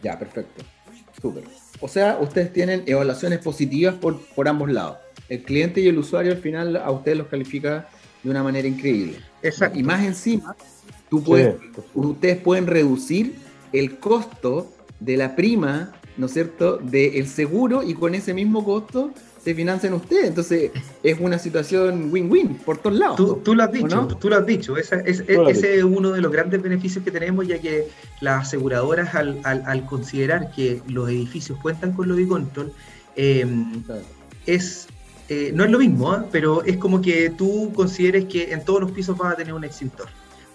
Ya, 0.03 0.17
perfecto. 0.17 0.63
Súper. 1.21 1.43
O 1.79 1.87
sea, 1.87 2.17
ustedes 2.19 2.51
tienen 2.53 2.83
evaluaciones 2.85 3.39
positivas 3.39 3.95
por, 3.95 4.19
por 4.35 4.47
ambos 4.47 4.69
lados. 4.69 4.97
El 5.29 5.41
cliente 5.43 5.81
y 5.81 5.87
el 5.87 5.97
usuario 5.97 6.31
al 6.31 6.39
final 6.39 6.75
a 6.77 6.91
ustedes 6.91 7.17
los 7.17 7.27
califica 7.27 7.89
de 8.23 8.29
una 8.29 8.43
manera 8.43 8.67
increíble. 8.67 9.19
Exacto. 9.41 9.77
Y 9.77 9.83
más 9.83 10.03
encima, 10.03 10.55
tú 11.09 11.23
puedes, 11.23 11.55
ustedes 11.93 12.37
pueden 12.37 12.67
reducir 12.67 13.35
el 13.71 13.97
costo 13.97 14.71
de 14.99 15.17
la 15.17 15.35
prima, 15.35 15.93
¿no 16.17 16.25
es 16.25 16.33
cierto?, 16.33 16.77
del 16.77 17.27
seguro 17.27 17.83
y 17.83 17.93
con 17.93 18.15
ese 18.15 18.33
mismo 18.33 18.63
costo 18.63 19.11
se 19.45 19.53
financian 19.53 19.93
ustedes. 19.93 20.25
Entonces 20.29 20.71
es 21.03 21.19
una 21.19 21.37
situación 21.37 22.11
win-win 22.11 22.55
por 22.55 22.79
todos 22.79 22.97
lados. 22.97 23.43
Tú, 23.43 23.53
lo 23.53 23.63
has 23.63 23.71
dicho, 23.71 24.07
tú 24.19 24.29
lo 24.29 24.37
has 24.37 24.45
dicho. 24.45 24.75
Ese, 24.75 25.03
es, 25.05 25.83
uno 25.83 26.11
de 26.11 26.21
los 26.21 26.31
grandes 26.31 26.63
beneficios 26.63 27.03
que 27.03 27.11
tenemos, 27.11 27.47
ya 27.47 27.59
que 27.59 27.87
las 28.21 28.47
aseguradoras 28.47 29.13
al, 29.13 29.85
considerar 29.85 30.51
que 30.51 30.81
los 30.87 31.09
edificios 31.09 31.59
cuentan 31.61 31.93
con 31.93 32.09
lobby 32.09 32.25
control, 32.25 32.73
em, 33.15 33.83
es 34.47 34.87
eh, 35.29 35.51
no 35.53 35.63
es 35.63 35.71
lo 35.71 35.79
mismo, 35.79 36.11
¿ah? 36.11 36.25
pero 36.31 36.63
es 36.63 36.77
como 36.77 37.01
que 37.01 37.31
tú 37.31 37.71
consideres 37.73 38.25
que 38.25 38.53
en 38.53 38.63
todos 38.63 38.81
los 38.81 38.91
pisos 38.91 39.17
vas 39.17 39.33
a 39.33 39.35
tener 39.35 39.53
un 39.53 39.63
extintor. 39.63 40.07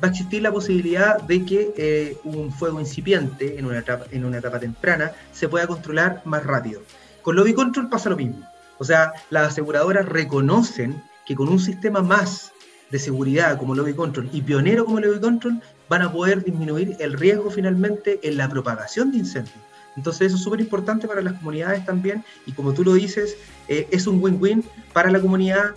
Va 0.02 0.08
a 0.08 0.10
existir 0.10 0.42
la 0.42 0.52
posibilidad 0.52 1.20
de 1.20 1.44
que 1.44 1.74
eh, 1.76 2.16
un 2.24 2.52
fuego 2.52 2.80
incipiente 2.80 3.58
en 3.58 3.66
una, 3.66 3.80
etapa, 3.80 4.06
en 4.10 4.24
una 4.24 4.38
etapa 4.38 4.58
temprana 4.58 5.12
se 5.32 5.48
pueda 5.48 5.66
controlar 5.66 6.22
más 6.24 6.44
rápido. 6.44 6.80
Con 7.22 7.36
lobby 7.36 7.52
control 7.52 7.88
pasa 7.88 8.08
lo 8.08 8.16
mismo. 8.16 8.46
O 8.78 8.84
sea, 8.84 9.12
las 9.28 9.48
aseguradoras 9.48 10.06
reconocen 10.06 11.02
que 11.26 11.34
con 11.34 11.48
un 11.48 11.60
sistema 11.60 12.00
más 12.00 12.52
de 12.90 12.98
seguridad 12.98 13.58
como 13.58 13.74
Lobby 13.74 13.94
Control 13.94 14.28
y 14.32 14.42
pionero 14.42 14.84
como 14.84 15.00
Lobby 15.00 15.20
Control 15.20 15.60
van 15.88 16.02
a 16.02 16.12
poder 16.12 16.44
disminuir 16.44 16.96
el 16.98 17.12
riesgo 17.12 17.50
finalmente 17.50 18.20
en 18.22 18.36
la 18.36 18.48
propagación 18.48 19.12
de 19.12 19.18
incendios. 19.18 19.56
Entonces 20.00 20.28
eso 20.28 20.36
es 20.36 20.42
súper 20.42 20.60
importante 20.60 21.06
para 21.06 21.20
las 21.20 21.34
comunidades 21.34 21.84
también 21.84 22.24
y 22.46 22.52
como 22.52 22.72
tú 22.72 22.82
lo 22.84 22.94
dices, 22.94 23.36
eh, 23.68 23.86
es 23.90 24.06
un 24.06 24.18
win-win 24.22 24.64
para 24.94 25.10
la 25.10 25.20
comunidad, 25.20 25.74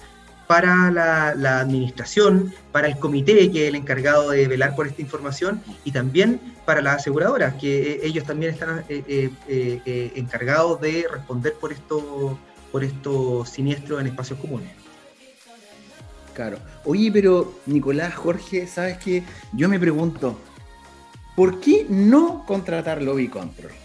para 0.48 0.90
la, 0.92 1.60
administración, 1.60 2.54
para 2.72 2.88
el 2.88 2.98
comité 3.00 3.52
que 3.52 3.64
es 3.64 3.68
el 3.68 3.76
encargado 3.76 4.30
de 4.30 4.48
velar 4.48 4.78
por 4.78 4.88
esta 4.88 5.02
información 5.02 5.62
y 5.84 5.92
también 5.92 6.40
para 6.66 6.82
las 6.82 7.02
aseguradoras, 7.02 7.56
que 7.56 7.96
eh, 7.96 8.00
ellos 8.04 8.24
también 8.24 8.54
están 8.54 8.86
eh, 8.88 10.12
encargados 10.16 10.80
de 10.80 11.06
responder 11.12 11.56
por 11.60 11.74
esto 11.74 12.40
por 12.72 12.86
estos 12.86 13.50
siniestros 13.50 14.00
en 14.00 14.08
espacios 14.08 14.40
comunes. 14.40 14.72
Claro. 16.34 16.60
Oye, 16.86 17.12
pero 17.12 17.60
Nicolás, 17.66 18.16
Jorge, 18.16 18.68
¿sabes 18.68 18.98
qué? 19.00 19.22
Yo 19.52 19.68
me 19.68 19.80
pregunto, 19.80 20.40
¿por 21.36 21.60
qué 21.60 21.86
no 21.90 22.46
contratar 22.48 23.02
lobby 23.02 23.28
control? 23.28 23.83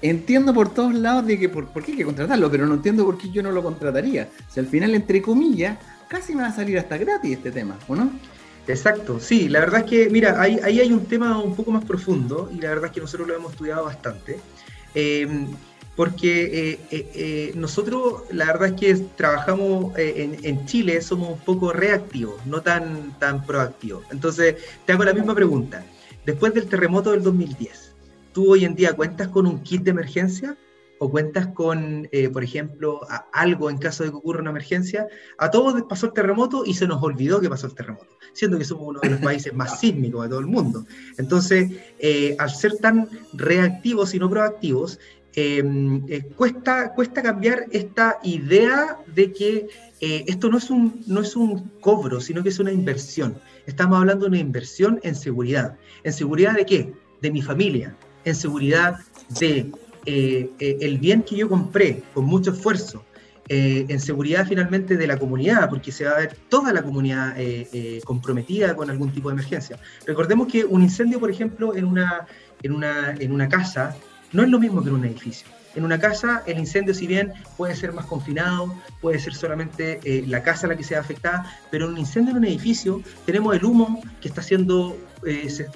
Entiendo 0.00 0.54
por 0.54 0.72
todos 0.72 0.94
lados 0.94 1.26
de 1.26 1.38
que 1.38 1.48
por, 1.48 1.66
qué 1.84 1.92
hay 1.92 1.98
que 1.98 2.04
contratarlo, 2.04 2.50
pero 2.50 2.66
no 2.66 2.74
entiendo 2.74 3.04
por 3.04 3.18
qué 3.18 3.30
yo 3.30 3.42
no 3.42 3.50
lo 3.50 3.62
contrataría. 3.62 4.28
Si 4.48 4.60
al 4.60 4.66
final, 4.66 4.94
entre 4.94 5.20
comillas, 5.20 5.78
casi 6.08 6.34
me 6.34 6.42
va 6.42 6.48
a 6.48 6.54
salir 6.54 6.78
hasta 6.78 6.96
gratis 6.98 7.36
este 7.36 7.50
tema, 7.50 7.76
¿o 7.88 7.96
no? 7.96 8.10
Exacto, 8.68 9.18
sí, 9.18 9.48
la 9.48 9.60
verdad 9.60 9.80
es 9.80 9.86
que, 9.86 10.10
mira, 10.10 10.40
ahí, 10.40 10.60
ahí 10.62 10.78
hay 10.78 10.92
un 10.92 11.06
tema 11.06 11.42
un 11.42 11.56
poco 11.56 11.70
más 11.72 11.84
profundo 11.84 12.50
y 12.52 12.60
la 12.60 12.68
verdad 12.68 12.86
es 12.86 12.92
que 12.92 13.00
nosotros 13.00 13.26
lo 13.26 13.34
hemos 13.34 13.52
estudiado 13.52 13.84
bastante. 13.84 14.38
Em, 14.94 15.46
porque 15.96 16.44
eh, 16.44 16.80
eh, 16.92 17.10
eh, 17.14 17.52
nosotros 17.56 18.22
la 18.30 18.46
verdad 18.46 18.68
es 18.68 18.74
que 18.74 18.94
trabajamos 19.16 19.98
en, 19.98 20.36
en, 20.44 20.64
Chile, 20.64 21.02
somos 21.02 21.30
un 21.30 21.38
poco 21.40 21.72
reactivos, 21.72 22.46
no 22.46 22.62
tan, 22.62 23.18
tan 23.18 23.44
proactivos. 23.44 24.04
Entonces, 24.12 24.54
te 24.86 24.92
hago 24.92 25.02
la 25.02 25.12
misma 25.12 25.34
pregunta. 25.34 25.84
Después 26.24 26.54
del 26.54 26.68
terremoto 26.68 27.10
del 27.10 27.24
2010, 27.24 27.87
¿tú 28.32 28.52
hoy 28.52 28.64
en 28.64 28.74
día 28.74 28.94
cuentas 28.94 29.28
con 29.28 29.46
un 29.46 29.62
kit 29.62 29.82
de 29.82 29.90
emergencia? 29.90 30.56
¿O 31.00 31.08
cuentas 31.08 31.46
con, 31.54 32.08
por 32.32 32.42
ejemplo, 32.42 33.00
algo 33.32 33.70
en 33.70 33.78
caso 33.78 34.02
de 34.02 34.10
que 34.10 34.16
ocurra 34.16 34.40
una 34.40 34.50
emergencia? 34.50 35.06
A 35.38 35.48
todos 35.48 35.80
pasó 35.88 36.06
el 36.06 36.12
terremoto 36.12 36.64
y 36.66 36.74
se 36.74 36.88
nos 36.88 37.00
olvidó 37.00 37.40
que 37.40 37.48
pasó 37.48 37.68
el 37.68 37.74
terremoto, 37.76 38.18
siendo 38.32 38.58
que 38.58 38.64
somos 38.64 38.88
uno 38.88 39.00
de 39.00 39.10
los 39.10 39.20
países 39.20 39.54
más 39.54 39.78
sísmicos 39.80 40.24
de 40.24 40.28
todo 40.28 40.40
el 40.40 40.48
mundo. 40.48 40.84
Entonces, 41.16 41.70
al 42.36 42.50
ser 42.50 42.78
tan 42.78 43.08
reactivos 43.32 44.12
y 44.12 44.18
no 44.18 44.28
proactivos, 44.28 44.98
Em, 45.40 46.02
eh, 46.08 46.22
cuesta, 46.34 46.92
cuesta 46.94 47.22
cambiar 47.22 47.66
esta 47.70 48.18
idea 48.24 48.98
de 49.14 49.32
que 49.32 49.68
eh, 50.00 50.24
esto 50.26 50.48
no 50.48 50.58
es, 50.58 50.68
un, 50.68 51.00
no 51.06 51.20
es 51.20 51.36
un 51.36 51.68
cobro, 51.80 52.20
sino 52.20 52.42
que 52.42 52.48
es 52.48 52.58
una 52.58 52.72
inversión. 52.72 53.38
Estamos 53.64 53.98
hablando 53.98 54.24
de 54.24 54.30
una 54.30 54.38
inversión 54.38 54.98
en 55.04 55.14
seguridad. 55.14 55.76
¿En 56.02 56.12
seguridad 56.12 56.54
de 56.54 56.66
qué? 56.66 56.92
De 57.22 57.30
mi 57.30 57.40
familia. 57.40 57.96
En 58.28 58.34
seguridad 58.34 58.98
de 59.40 59.70
eh, 60.06 60.50
el 60.58 60.98
bien 60.98 61.22
que 61.22 61.36
yo 61.36 61.48
compré 61.48 62.02
con 62.14 62.24
mucho 62.24 62.52
esfuerzo. 62.52 63.04
en 63.50 63.98
seguridad 63.98 64.46
finalmente 64.46 64.98
de 64.98 65.06
la 65.06 65.16
comunidad, 65.16 65.70
porque 65.70 65.90
se 65.90 66.04
va 66.04 66.10
a 66.10 66.18
ver 66.18 66.36
toda 66.50 66.70
la 66.70 66.82
comunidad 66.82 67.34
comprometida 68.04 68.76
con 68.76 68.90
algún 68.90 69.10
tipo 69.10 69.30
de 69.30 69.36
emergencia. 69.36 69.78
Recordemos 70.06 70.48
que 70.52 70.66
un 70.66 70.82
incendio, 70.82 71.18
por 71.18 71.30
ejemplo, 71.30 71.74
en 71.74 71.86
una, 71.86 72.26
en 72.62 72.72
una, 72.72 73.14
en 73.18 73.32
una 73.32 73.48
casa 73.48 73.96
no 74.34 74.42
es 74.42 74.50
lo 74.50 74.58
mismo 74.58 74.82
que 74.82 74.90
en 74.90 74.96
un 74.96 75.04
edificio. 75.06 75.48
En 75.78 75.84
una 75.84 76.00
casa, 76.00 76.42
el 76.44 76.58
incendio, 76.58 76.92
si 76.92 77.06
bien 77.06 77.32
puede 77.56 77.76
ser 77.76 77.92
más 77.92 78.04
confinado, 78.06 78.74
puede 79.00 79.20
ser 79.20 79.32
solamente 79.32 80.00
eh, 80.02 80.24
la 80.26 80.42
casa 80.42 80.66
la 80.66 80.76
que 80.76 80.82
sea 80.82 80.98
afectada, 80.98 81.46
pero 81.70 81.86
en 81.86 81.92
un 81.92 81.98
incendio 81.98 82.32
en 82.32 82.38
un 82.38 82.46
edificio 82.46 83.00
tenemos 83.24 83.54
el 83.54 83.64
humo 83.64 84.02
que 84.20 84.26
está 84.26 84.42
siendo, 84.42 84.96
eh, 85.24 85.48
se, 85.48 85.68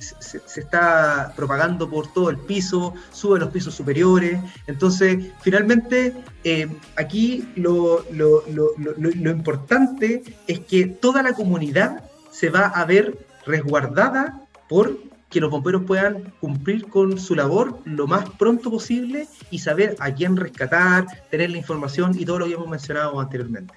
está 0.60 1.32
propagando 1.36 1.88
por 1.88 2.12
todo 2.12 2.30
el 2.30 2.36
piso, 2.36 2.94
sube 3.12 3.36
a 3.36 3.38
los 3.42 3.50
pisos 3.50 3.76
superiores. 3.76 4.40
Entonces, 4.66 5.24
finalmente, 5.40 6.12
eh, 6.42 6.68
aquí 6.96 7.48
lo, 7.54 8.04
lo, 8.10 8.42
lo 8.48 9.30
importante 9.30 10.24
es 10.48 10.58
que 10.58 10.86
toda 10.86 11.22
la 11.22 11.32
comunidad 11.32 12.02
se 12.32 12.50
va 12.50 12.66
a 12.66 12.84
ver 12.86 13.24
resguardada 13.46 14.48
por 14.68 15.11
que 15.32 15.40
los 15.40 15.50
bomberos 15.50 15.82
puedan 15.84 16.32
cumplir 16.40 16.86
con 16.88 17.18
su 17.18 17.34
labor 17.34 17.78
lo 17.86 18.06
más 18.06 18.28
pronto 18.30 18.70
posible 18.70 19.26
y 19.50 19.58
saber 19.58 19.96
a 19.98 20.14
quién 20.14 20.36
rescatar, 20.36 21.06
tener 21.30 21.50
la 21.50 21.56
información 21.56 22.12
y 22.18 22.26
todo 22.26 22.40
lo 22.40 22.46
que 22.46 22.52
hemos 22.52 22.68
mencionado 22.68 23.18
anteriormente. 23.18 23.74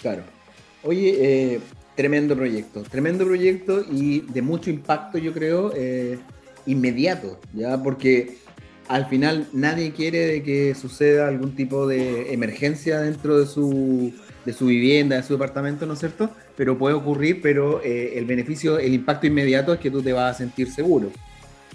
Claro. 0.00 0.22
Oye, 0.82 1.54
eh, 1.54 1.60
tremendo 1.96 2.36
proyecto, 2.36 2.82
tremendo 2.82 3.24
proyecto 3.24 3.82
y 3.90 4.20
de 4.20 4.42
mucho 4.42 4.70
impacto, 4.70 5.16
yo 5.16 5.32
creo, 5.32 5.72
eh, 5.74 6.18
inmediato, 6.66 7.40
¿ya? 7.54 7.82
Porque 7.82 8.38
al 8.90 9.06
final 9.06 9.46
nadie 9.52 9.92
quiere 9.92 10.42
que 10.42 10.74
suceda 10.74 11.28
algún 11.28 11.54
tipo 11.54 11.86
de 11.86 12.34
emergencia 12.34 13.00
dentro 13.00 13.38
de 13.38 13.46
su 13.46 14.12
de 14.44 14.52
su 14.52 14.66
vivienda, 14.66 15.16
de 15.16 15.22
su 15.22 15.34
departamento, 15.34 15.86
¿no 15.86 15.92
es 15.92 16.00
cierto? 16.00 16.30
Pero 16.56 16.76
puede 16.76 16.94
ocurrir, 16.94 17.40
pero 17.40 17.80
eh, 17.84 18.14
el 18.16 18.24
beneficio, 18.24 18.78
el 18.78 18.94
impacto 18.94 19.26
inmediato 19.26 19.72
es 19.72 19.78
que 19.78 19.90
tú 19.90 20.02
te 20.02 20.12
vas 20.12 20.34
a 20.34 20.38
sentir 20.38 20.72
seguro. 20.72 21.10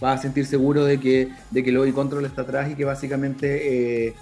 Vas 0.01 0.19
a 0.19 0.21
sentir 0.23 0.45
seguro 0.45 0.84
de 0.84 0.99
que, 0.99 1.30
de 1.51 1.63
que 1.63 1.93
control 1.93 2.25
está 2.25 2.41
atrás 2.41 2.69
y 2.69 2.75
que 2.75 2.84
básicamente 2.84 4.08
eh, 4.08 4.13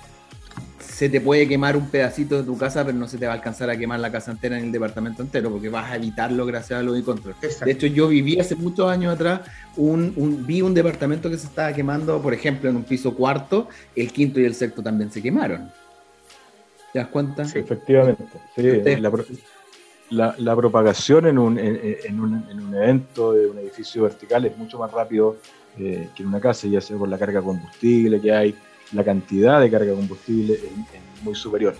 se 0.93 1.10
te 1.10 1.19
puede 1.19 1.47
quemar 1.47 1.75
un 1.75 1.89
pedacito 1.89 2.38
de 2.38 2.43
tu 2.43 2.56
casa, 2.56 2.86
pero 2.86 2.95
no 2.95 3.08
se 3.08 3.17
te 3.17 3.25
va 3.25 3.34
a 3.34 3.36
alcanzar 3.36 3.67
a 3.69 3.75
quemar 3.75 3.99
la 3.99 4.12
casa 4.12 4.32
entera 4.32 4.60
en 4.60 4.65
el 4.65 4.71
departamento 4.71 5.23
entero, 5.23 5.49
porque 5.49 5.67
vas 5.67 5.91
a 5.91 5.95
evitarlo 5.95 6.45
gracias 6.45 6.79
al 6.79 6.86
lobby 6.86 7.01
control. 7.01 7.36
De 7.41 7.71
hecho, 7.71 7.88
yo 7.88 8.08
viví 8.08 8.39
hace 8.39 8.56
muchos 8.56 8.88
años 8.89 9.15
atrás, 9.15 9.41
un, 9.75 10.43
vi 10.45 10.62
un 10.62 10.73
departamento 10.75 11.32
que 11.32 11.38
se 11.38 11.47
estaba 11.47 11.73
quemando, 11.73 12.21
por 12.21 12.34
ejemplo, 12.34 12.69
en 12.69 12.75
un 12.75 12.84
piso 12.84 13.15
cuarto, 13.15 13.67
el 13.95 14.12
quinto 14.12 14.39
y 14.39 14.45
el 14.45 14.53
sexto 14.53 14.84
también 14.84 15.12
se 15.12 15.19
quemaron. 15.19 15.71
¿Te 16.91 16.99
das 16.99 17.08
cuenta? 17.08 17.43
Sí, 17.43 17.58
efectivamente. 17.58 18.23
la, 20.12 20.56
propagación 20.56 21.25
en 21.25 21.39
un, 21.39 21.58
en, 21.58 22.19
un, 22.19 22.45
en 22.51 22.60
un, 22.62 22.75
evento 22.75 23.34
de 23.34 23.47
un 23.47 23.58
edificio 23.58 24.03
vertical 24.03 24.45
es 24.45 24.56
mucho 24.56 24.77
más 24.77 24.91
rápido 24.91 25.38
eh, 25.79 26.10
que 26.15 26.21
en 26.21 26.29
una 26.29 26.39
casa, 26.39 26.67
ya 26.67 26.79
sea 26.82 26.97
por 26.97 27.10
la 27.10 27.17
carga 27.17 27.39
de 27.39 27.45
combustible 27.45 28.21
que 28.21 28.32
hay, 28.32 28.56
la 28.91 29.04
cantidad 29.04 29.62
de 29.62 29.72
carga 29.72 29.91
de 29.91 29.96
combustible 29.96 30.54
es, 30.54 31.24
muy 31.24 31.36
superior. 31.36 31.76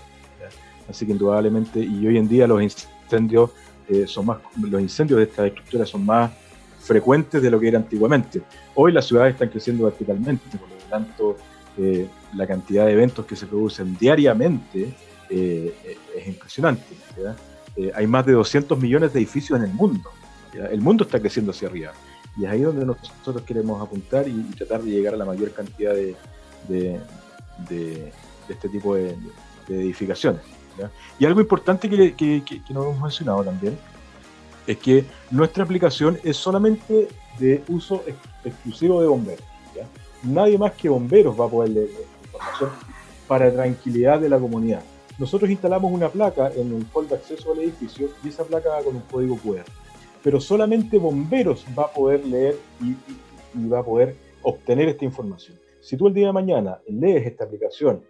Así 0.88 1.04
que 1.04 1.12
indudablemente, 1.12 1.80
y 1.80 2.06
hoy 2.06 2.16
en 2.16 2.28
día 2.28 2.46
los 2.46 2.62
incendios 2.62 3.50
eh, 3.88 4.06
son 4.06 4.26
más, 4.26 4.38
los 4.58 4.80
incendios 4.80 5.18
de 5.18 5.24
estas 5.24 5.46
estructuras 5.46 5.88
son 5.88 6.04
más 6.04 6.30
frecuentes 6.80 7.42
de 7.42 7.50
lo 7.50 7.60
que 7.60 7.68
era 7.68 7.78
antiguamente. 7.78 8.42
Hoy 8.74 8.92
las 8.92 9.06
ciudades 9.06 9.34
están 9.34 9.48
creciendo 9.48 9.84
verticalmente, 9.84 10.56
por 10.56 10.68
lo 10.68 10.76
tanto 10.88 11.36
eh, 11.76 12.06
la 12.34 12.46
cantidad 12.46 12.86
de 12.86 12.92
eventos 12.92 13.26
que 13.26 13.34
se 13.34 13.46
producen 13.46 13.96
diariamente 13.98 14.94
eh, 15.28 15.74
es 16.16 16.26
impresionante. 16.26 16.94
Eh, 17.76 17.90
hay 17.94 18.06
más 18.06 18.24
de 18.26 18.32
200 18.32 18.78
millones 18.78 19.12
de 19.12 19.18
edificios 19.18 19.58
en 19.58 19.64
el 19.66 19.72
mundo. 19.72 20.10
El 20.52 20.80
mundo 20.80 21.04
está 21.04 21.18
creciendo 21.18 21.50
hacia 21.50 21.68
arriba. 21.68 21.92
Y 22.36 22.44
es 22.44 22.50
ahí 22.50 22.60
donde 22.60 22.86
nosotros 22.86 23.42
queremos 23.42 23.82
apuntar 23.82 24.28
y, 24.28 24.42
tratar 24.56 24.82
de 24.82 24.90
llegar 24.90 25.14
a 25.14 25.16
la 25.16 25.24
mayor 25.24 25.52
cantidad 25.52 25.94
de, 25.94 26.14
de, 26.68 27.00
este 28.48 28.68
tipo 28.68 28.94
de, 28.94 29.16
edificaciones. 29.68 30.42
Y 31.18 31.24
algo 31.24 31.40
importante 31.40 31.88
que, 31.88 32.14
que, 32.14 32.62
no 32.70 32.82
hemos 32.82 33.00
mencionado 33.00 33.44
también 33.44 33.78
es 34.66 34.76
que 34.78 35.04
nuestra 35.30 35.64
aplicación 35.64 36.18
es 36.24 36.36
solamente 36.36 37.08
de 37.38 37.62
uso 37.68 38.02
exclusivo 38.44 39.00
de 39.00 39.06
bomberos. 39.08 39.44
Nadie 40.22 40.56
más 40.56 40.72
que 40.72 40.88
bomberos 40.88 41.38
va 41.38 41.46
a 41.46 41.48
poder 41.48 41.70
leer 41.70 41.90
información 42.24 42.70
para 43.26 43.52
tranquilidad 43.52 44.20
de 44.20 44.28
la 44.28 44.38
comunidad. 44.38 44.82
Nosotros 45.18 45.50
instalamos 45.50 45.92
una 45.92 46.08
placa 46.08 46.50
en 46.54 46.74
el 46.74 46.86
hall 46.92 47.08
de 47.08 47.14
acceso 47.14 47.52
al 47.52 47.60
edificio 47.60 48.08
y 48.24 48.28
esa 48.28 48.44
placa 48.44 48.70
va 48.70 48.82
con 48.82 48.96
un 48.96 49.02
código 49.02 49.36
QR. 49.36 49.64
Pero 50.22 50.40
solamente 50.40 50.98
bomberos 50.98 51.64
va 51.78 51.84
a 51.84 51.92
poder 51.92 52.24
leer 52.26 52.58
y, 52.80 52.96
va 53.68 53.78
a 53.78 53.84
poder 53.84 54.16
obtener 54.42 54.88
esta 54.88 55.04
información. 55.04 55.56
Si 55.84 55.98
tú 55.98 56.08
el 56.08 56.14
día 56.14 56.28
de 56.28 56.32
mañana 56.32 56.80
lees 56.88 57.26
esta 57.26 57.44
aplicación 57.44 58.02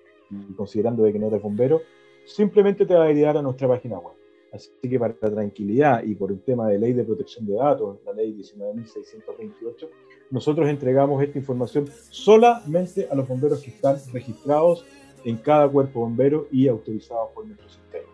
considerando 0.57 1.03
de 1.03 1.13
que 1.13 1.19
no 1.19 1.27
eres 1.27 1.43
bombero, 1.43 1.83
simplemente 2.25 2.87
te 2.87 2.95
va 2.95 3.05
a 3.05 3.09
derivar 3.09 3.37
a 3.37 3.43
nuestra 3.43 3.67
página 3.67 3.99
web. 3.99 4.15
Así 4.53 4.71
que 4.81 4.97
para 4.97 5.17
la 5.21 5.31
tranquilidad 5.31 6.05
y 6.05 6.15
por 6.15 6.31
el 6.31 6.41
tema 6.41 6.69
de 6.69 6.79
ley 6.79 6.93
de 6.93 7.03
protección 7.03 7.45
de 7.45 7.55
datos, 7.55 7.99
la 8.07 8.13
ley 8.13 8.33
19.628, 8.35 9.89
nosotros 10.31 10.69
entregamos 10.69 11.21
esta 11.21 11.37
información 11.37 11.89
solamente 12.11 13.09
a 13.11 13.15
los 13.17 13.27
bomberos 13.27 13.61
que 13.61 13.71
están 13.71 13.97
registrados 14.13 14.87
en 15.25 15.37
cada 15.39 15.69
cuerpo 15.69 16.01
bombero 16.01 16.47
y 16.53 16.69
autorizados 16.69 17.31
por 17.35 17.45
nuestro 17.45 17.69
sistema. 17.69 18.07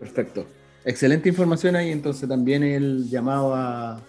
Perfecto. 0.00 0.44
Excelente 0.84 1.28
información 1.28 1.76
ahí, 1.76 1.92
entonces 1.92 2.28
también 2.28 2.64
el 2.64 3.08
llamado 3.08 3.54
a, 3.54 4.02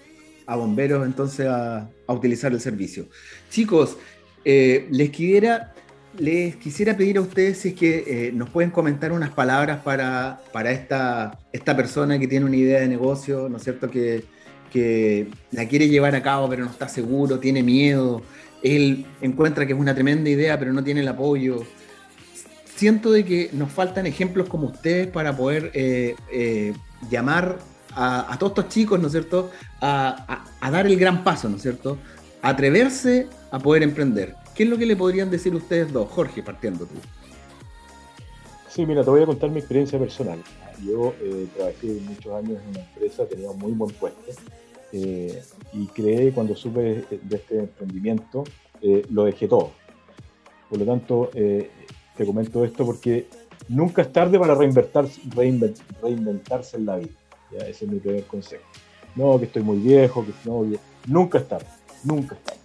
bomberos 0.47 1.05
entonces 1.05 1.45
a, 1.47 1.87
utilizar 2.07 2.51
el 2.51 2.59
servicio. 2.59 3.05
Chicos, 3.51 3.97
eh, 4.45 4.87
les 4.91 5.09
quisiera 5.09 5.73
les 6.17 6.55
quisiera 6.57 6.95
pedir 6.95 7.17
a 7.17 7.21
ustedes 7.21 7.57
si 7.57 7.69
es 7.69 7.73
que 7.73 8.27
eh, 8.27 8.31
nos 8.31 8.49
pueden 8.49 8.69
comentar 8.69 9.11
unas 9.11 9.31
palabras 9.31 9.81
para, 9.81 10.41
para 10.51 10.71
esta, 10.71 11.39
esta 11.51 11.75
persona 11.75 12.19
que 12.19 12.27
tiene 12.27 12.45
una 12.45 12.55
idea 12.55 12.81
de 12.81 12.87
negocio, 12.87 13.49
¿no 13.49 13.57
es 13.57 13.63
cierto? 13.63 13.89
Que, 13.89 14.23
que 14.71 15.27
la 15.51 15.67
quiere 15.67 15.89
llevar 15.89 16.15
a 16.15 16.21
cabo, 16.21 16.47
pero 16.49 16.65
no 16.65 16.69
está 16.69 16.87
seguro, 16.87 17.39
tiene 17.39 17.63
miedo. 17.63 18.21
Él 18.61 19.05
encuentra 19.21 19.65
que 19.65 19.73
es 19.73 19.79
una 19.79 19.95
tremenda 19.95 20.29
idea, 20.29 20.59
pero 20.59 20.71
no 20.71 20.83
tiene 20.83 21.01
el 21.01 21.07
apoyo. 21.07 21.63
Siento 22.75 23.11
de 23.11 23.25
que 23.25 23.49
nos 23.53 23.71
faltan 23.71 24.05
ejemplos 24.05 24.47
como 24.47 24.67
ustedes 24.67 25.07
para 25.07 25.35
poder 25.35 25.71
eh, 25.73 26.73
llamar 27.09 27.57
a, 27.95 28.35
todos 28.39 28.51
estos 28.51 28.69
chicos, 28.69 28.99
¿no 28.99 29.07
es 29.07 29.11
cierto?, 29.13 29.51
a, 29.81 30.45
dar 30.61 30.85
el 30.85 30.97
gran 30.97 31.23
paso, 31.23 31.49
¿no 31.49 31.57
es 31.57 31.61
cierto?, 31.61 31.97
atreverse 32.43 33.27
a 33.51 33.57
poder 33.57 33.81
emprender. 33.83 34.35
¿Qué 34.53 34.63
es 34.63 34.69
lo 34.69 34.77
que 34.77 34.85
le 34.85 34.95
podrían 34.95 35.31
decir 35.31 35.55
ustedes 35.55 35.91
dos? 35.91 36.09
Jorge, 36.11 36.43
partiendo 36.43 36.85
tú. 36.85 36.95
Sí, 38.69 38.85
mira, 38.85 39.03
te 39.03 39.09
voy 39.09 39.23
a 39.23 39.25
contar 39.25 39.49
mi 39.49 39.59
experiencia 39.59 39.97
personal. 39.97 40.39
Yo 40.85 41.13
eh, 41.21 41.47
trabajé 41.55 41.87
muchos 42.01 42.33
años 42.33 42.61
en 42.61 42.69
una 42.69 42.79
empresa, 42.81 43.25
tenía 43.25 43.49
un 43.49 43.57
muy 43.57 43.71
buen 43.71 43.95
puesto 43.95 44.19
eh, 44.91 45.41
y 45.71 45.87
creé, 45.87 46.31
cuando 46.33 46.55
supe 46.55 47.05
de 47.09 47.35
este 47.35 47.59
emprendimiento, 47.59 48.43
eh, 48.81 49.05
lo 49.09 49.23
dejé 49.23 49.47
todo. 49.47 49.71
Por 50.69 50.79
lo 50.79 50.85
tanto, 50.85 51.29
te 51.33 52.25
comento 52.25 52.65
esto 52.65 52.85
porque 52.85 53.27
nunca 53.69 54.01
es 54.01 54.11
tarde 54.11 54.39
para 54.39 54.55
reinventarse, 54.55 55.21
reinventarse 56.01 56.77
en 56.77 56.85
la 56.87 56.97
vida. 56.97 57.11
Ese 57.67 57.85
es 57.85 57.91
mi 57.91 57.99
primer 57.99 58.25
consejo. 58.25 58.63
No, 59.15 59.37
que 59.37 59.45
estoy 59.45 59.61
muy 59.61 59.77
viejo, 59.77 60.25
que 60.25 60.31
no, 60.45 60.65
nunca 61.05 61.37
es 61.37 61.47
tarde, 61.47 61.67
nunca 62.03 62.35
es 62.35 62.43
tarde. 62.43 62.59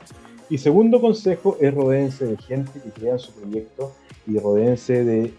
Y 0.51 0.59
segundo 0.59 1.01
consejo 1.01 1.57
es 1.61 1.75
rodeense 1.75 2.27
de 2.27 2.37
gente 2.39 2.81
que 2.81 2.91
crea 2.91 3.19
su 3.19 3.33
proyecto 3.33 3.93
y 4.27 4.39
rodeense 4.39 5.05
de, 5.05 5.35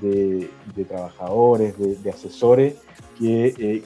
de, 0.00 0.84
trabajadores, 0.84 1.74
de, 1.78 2.10
asesores 2.10 2.74
que 3.18 3.54
eh, 3.58 3.82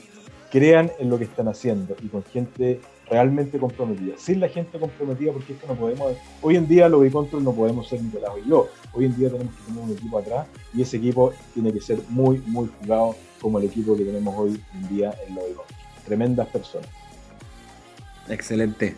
crean 0.50 0.90
en 0.98 1.10
lo 1.10 1.18
que 1.18 1.24
están 1.24 1.48
haciendo 1.48 1.96
y 2.02 2.08
con 2.08 2.22
gente 2.24 2.80
realmente 3.08 3.58
comprometida. 3.58 4.14
Sin 4.18 4.40
la 4.40 4.48
gente 4.48 4.78
comprometida, 4.78 5.32
porque 5.32 5.52
esto 5.54 5.66
no 5.66 5.74
podemos. 5.74 6.14
Hoy 6.42 6.56
en 6.56 6.66
día, 6.66 6.88
lo 6.88 7.00
de 7.00 7.10
control 7.10 7.44
no 7.44 7.52
podemos 7.52 7.88
ser 7.88 8.02
Nicolás 8.02 8.32
y 8.44 8.48
yo. 8.48 8.68
Hoy 8.92 9.06
en 9.06 9.16
día 9.16 9.30
tenemos 9.30 9.54
que 9.54 9.62
tener 9.62 9.82
un 9.82 9.90
equipo 9.90 10.18
atrás 10.18 10.46
y 10.74 10.82
ese 10.82 10.96
equipo 10.96 11.32
tiene 11.54 11.72
que 11.72 11.80
ser 11.80 11.98
muy, 12.08 12.42
muy 12.46 12.68
jugado 12.80 13.14
como 13.40 13.58
el 13.58 13.66
equipo 13.66 13.96
que 13.96 14.04
tenemos 14.04 14.34
hoy 14.36 14.60
en 14.74 14.88
día 14.88 15.14
en 15.26 15.34
lo 15.34 15.42
de. 15.42 15.54
Tremendas 16.04 16.46
personas. 16.48 16.88
Excelente. 18.28 18.94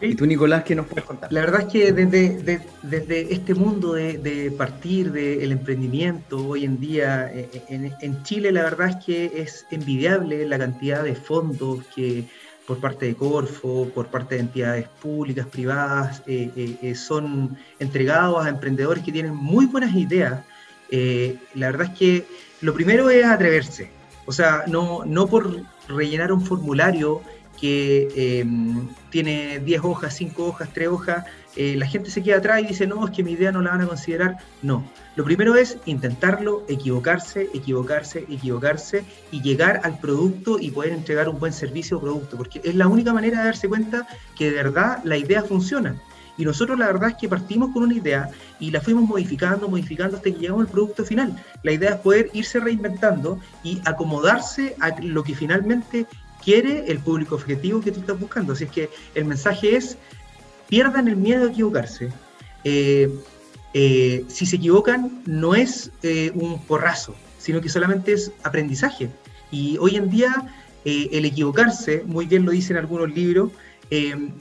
¿Y 0.00 0.14
tú, 0.14 0.26
Nicolás, 0.26 0.62
qué 0.62 0.76
nos 0.76 0.86
puedes 0.86 1.04
contar? 1.04 1.32
La 1.32 1.40
verdad 1.40 1.62
es 1.62 1.72
que 1.72 1.92
desde, 1.92 2.60
desde 2.82 3.32
este 3.32 3.54
mundo 3.54 3.94
de, 3.94 4.52
partir 4.56 5.10
del 5.10 5.50
emprendimiento 5.50 6.46
hoy 6.46 6.64
en 6.64 6.78
día 6.78 7.30
eh, 7.32 7.48
eh, 7.68 7.92
en, 8.00 8.22
Chile, 8.22 8.52
la 8.52 8.62
verdad 8.62 8.90
es 8.90 9.04
que 9.04 9.32
es 9.42 9.66
envidiable 9.70 10.46
la 10.46 10.58
cantidad 10.58 11.02
de 11.02 11.16
fondos 11.16 11.84
que 11.94 12.24
por 12.66 12.78
parte 12.78 13.06
de 13.06 13.14
Corfo, 13.14 13.90
por 13.92 14.06
parte 14.06 14.36
de 14.36 14.42
entidades 14.42 14.88
públicas, 15.00 15.46
privadas, 15.46 16.22
eh, 16.26 16.94
son 16.94 17.56
entregados 17.80 18.44
a 18.44 18.50
emprendedores 18.50 19.02
que 19.02 19.10
tienen 19.10 19.34
muy 19.34 19.66
buenas 19.66 19.94
ideas. 19.94 20.44
la 20.90 21.70
verdad 21.70 21.88
es 21.92 21.98
que 21.98 22.26
lo 22.60 22.72
primero 22.72 23.10
es 23.10 23.24
atreverse. 23.24 23.90
O 24.26 24.32
sea, 24.32 24.64
no, 24.66 25.04
no 25.06 25.26
por 25.26 25.62
rellenar 25.88 26.30
un 26.32 26.42
formulario 26.42 27.22
que 27.60 28.08
em, 28.40 28.88
tiene 29.10 29.58
10 29.60 29.80
hojas, 29.84 30.14
5 30.14 30.44
hojas, 30.44 30.68
3 30.72 30.88
hojas, 30.88 31.24
eh, 31.56 31.74
la 31.76 31.86
gente 31.86 32.10
se 32.10 32.22
queda 32.22 32.36
atrás 32.36 32.62
y 32.62 32.66
dice, 32.66 32.86
no, 32.86 33.04
es 33.04 33.10
que 33.10 33.24
mi 33.24 33.32
idea 33.32 33.50
no 33.50 33.60
la 33.60 33.70
van 33.70 33.80
a 33.80 33.86
considerar. 33.86 34.36
No, 34.62 34.84
lo 35.16 35.24
primero 35.24 35.56
es 35.56 35.78
intentarlo, 35.86 36.64
equivocarse, 36.68 37.48
equivocarse, 37.52 38.20
equivocarse 38.28 39.04
y 39.32 39.42
llegar 39.42 39.80
al 39.82 39.98
producto 39.98 40.58
y 40.60 40.70
poder 40.70 40.92
entregar 40.92 41.28
un 41.28 41.40
buen 41.40 41.52
servicio 41.52 41.96
o 41.96 42.00
producto, 42.00 42.36
porque 42.36 42.60
es 42.62 42.76
la 42.76 42.86
única 42.86 43.12
manera 43.12 43.38
de 43.38 43.46
darse 43.46 43.68
cuenta 43.68 44.06
que 44.36 44.50
de 44.50 44.56
verdad 44.56 45.00
la 45.02 45.16
idea 45.16 45.42
funciona. 45.42 45.96
Y 46.36 46.44
nosotros 46.44 46.78
la 46.78 46.86
verdad 46.86 47.10
es 47.10 47.16
que 47.16 47.28
partimos 47.28 47.72
con 47.72 47.82
una 47.82 47.94
idea 47.94 48.30
y 48.60 48.70
la 48.70 48.80
fuimos 48.80 49.02
modificando, 49.08 49.68
modificando 49.68 50.16
hasta 50.16 50.30
que 50.30 50.38
llegamos 50.38 50.66
al 50.66 50.70
producto 50.70 51.04
final. 51.04 51.36
La 51.64 51.72
idea 51.72 51.90
es 51.90 51.96
poder 51.96 52.30
irse 52.32 52.60
reinventando 52.60 53.40
y 53.64 53.80
acomodarse 53.84 54.76
a 54.78 54.94
lo 55.02 55.24
que 55.24 55.34
finalmente 55.34 56.06
quiere 56.48 56.84
el 56.90 56.98
público 57.00 57.34
objetivo 57.34 57.82
que 57.82 57.92
tú 57.92 58.00
estás 58.00 58.18
buscando. 58.18 58.54
Así 58.54 58.64
es 58.64 58.70
que 58.70 58.88
el 59.14 59.26
mensaje 59.26 59.76
es, 59.76 59.98
pierdan 60.66 61.06
el 61.06 61.16
miedo 61.16 61.46
a 61.46 61.50
equivocarse. 61.50 62.10
Eh, 62.64 63.10
eh, 63.74 64.24
si 64.28 64.46
se 64.46 64.56
equivocan, 64.56 65.20
no 65.26 65.54
es 65.54 65.90
eh, 66.02 66.32
un 66.34 66.58
porrazo, 66.62 67.14
sino 67.36 67.60
que 67.60 67.68
solamente 67.68 68.14
es 68.14 68.32
aprendizaje. 68.44 69.10
Y 69.50 69.76
hoy 69.76 69.96
en 69.96 70.08
día, 70.08 70.32
el 70.86 71.26
equivocarse, 71.26 72.02
muy 72.06 72.24
bien 72.24 72.46
lo 72.46 72.52
dicen 72.52 72.78
algunos 72.78 73.10
libros, 73.14 73.52
el 73.90 74.32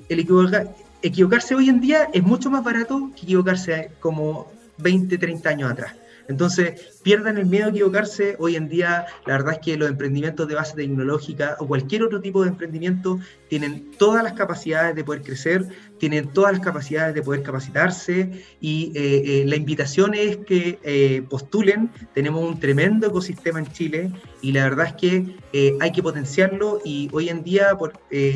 equivocarse 1.02 1.56
hoy 1.56 1.68
en 1.68 1.82
día 1.82 2.08
es 2.14 2.24
mucho 2.24 2.50
más 2.50 2.64
barato 2.64 3.12
que 3.18 3.24
equivocarse 3.24 3.92
como 4.00 4.50
20, 4.78 5.18
30 5.18 5.50
años 5.50 5.72
atrás. 5.72 5.94
Entonces, 6.30 7.00
pierdan 7.04 7.38
el 7.38 7.46
miedo 7.46 7.68
a 7.68 7.70
equivocarse. 7.70 8.36
Hoy 8.40 8.56
en 8.56 8.68
día, 8.68 9.06
la 9.26 9.38
verdad 9.38 9.54
es 9.54 9.60
que 9.60 9.78
los 9.78 9.90
emprendimientos 9.90 10.48
de 10.48 10.56
base 10.56 10.76
tecnológica 10.76 11.56
o 11.60 11.68
cualquier 11.68 12.04
otro 12.04 12.22
tipo 12.22 12.44
de 12.44 12.50
emprendimiento 12.50 13.20
tienen 13.50 13.92
todas 13.98 14.24
las 14.24 14.34
capacidades 14.34 14.96
de 14.96 15.04
poder 15.04 15.22
crecer, 15.22 15.66
tienen 15.98 16.30
todas 16.30 16.54
las 16.54 16.62
capacidades 16.62 17.16
de 17.16 17.22
poder 17.22 17.44
capacitarse 17.44 18.44
y 18.62 18.92
eh, 18.96 19.42
eh, 19.42 19.44
la 19.46 19.56
invitación 19.56 20.14
es 20.14 20.38
que 20.38 20.80
eh, 20.84 21.24
postulen. 21.30 21.90
Tenemos 22.14 22.44
un 22.44 22.60
tremendo 22.60 23.08
ecosistema 23.08 23.60
en 23.60 23.72
Chile 23.72 24.12
y 24.42 24.52
la 24.52 24.64
verdad 24.64 24.88
es 24.88 24.94
que 24.94 25.36
hay 25.80 25.92
que 25.92 26.04
potenciarlo 26.04 26.82
y 26.86 27.10
hoy 27.12 27.30
en 27.30 27.44
día 27.44 27.76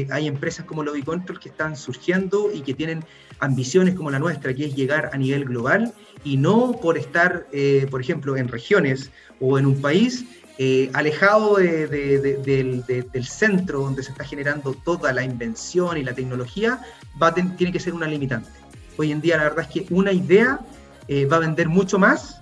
hay 0.10 0.28
empresas 0.28 0.66
como 0.66 0.84
Lobby 0.84 1.04
Control 1.04 1.40
que 1.40 1.50
están 1.50 1.76
surgiendo 1.76 2.50
y 2.52 2.62
que 2.62 2.74
tienen 2.74 3.04
ambiciones 3.40 3.94
como 3.94 4.10
la 4.10 4.18
nuestra, 4.18 4.54
que 4.56 4.66
es 4.66 4.76
llegar 4.76 5.12
a 5.14 5.18
nivel 5.18 5.46
global 5.46 5.94
y 6.24 6.38
no 6.38 6.80
por 6.82 6.98
estar, 6.98 7.46
por 7.92 8.02
ejemplo, 8.02 8.38
en 8.38 8.48
regiones 8.48 9.12
o 9.40 9.60
en 9.60 9.68
un 9.68 9.82
país 9.82 10.26
eh, 10.64 10.92
alejado 10.94 11.56
del, 11.56 12.84
centro 13.24 13.80
donde 13.80 14.04
se 14.04 14.12
está 14.12 14.24
generando 14.24 14.76
toda 14.76 15.12
la 15.12 15.24
invención 15.24 15.98
y 15.98 16.04
la 16.04 16.14
tecnología, 16.14 16.80
va 17.20 17.34
tiene 17.34 17.72
que 17.72 17.80
ser 17.80 17.96
una 17.96 18.06
limitante. 18.06 18.48
Hoy 18.96 19.12
en 19.12 19.22
día 19.22 19.38
la 19.38 19.44
verdad 19.46 19.66
es 19.68 19.70
que 19.70 19.92
una 19.92 20.12
idea 20.12 20.60
eh, 21.08 21.26
va 21.26 21.38
a 21.38 21.40
vender 21.40 21.68
mucho 21.68 21.98
más 21.98 22.42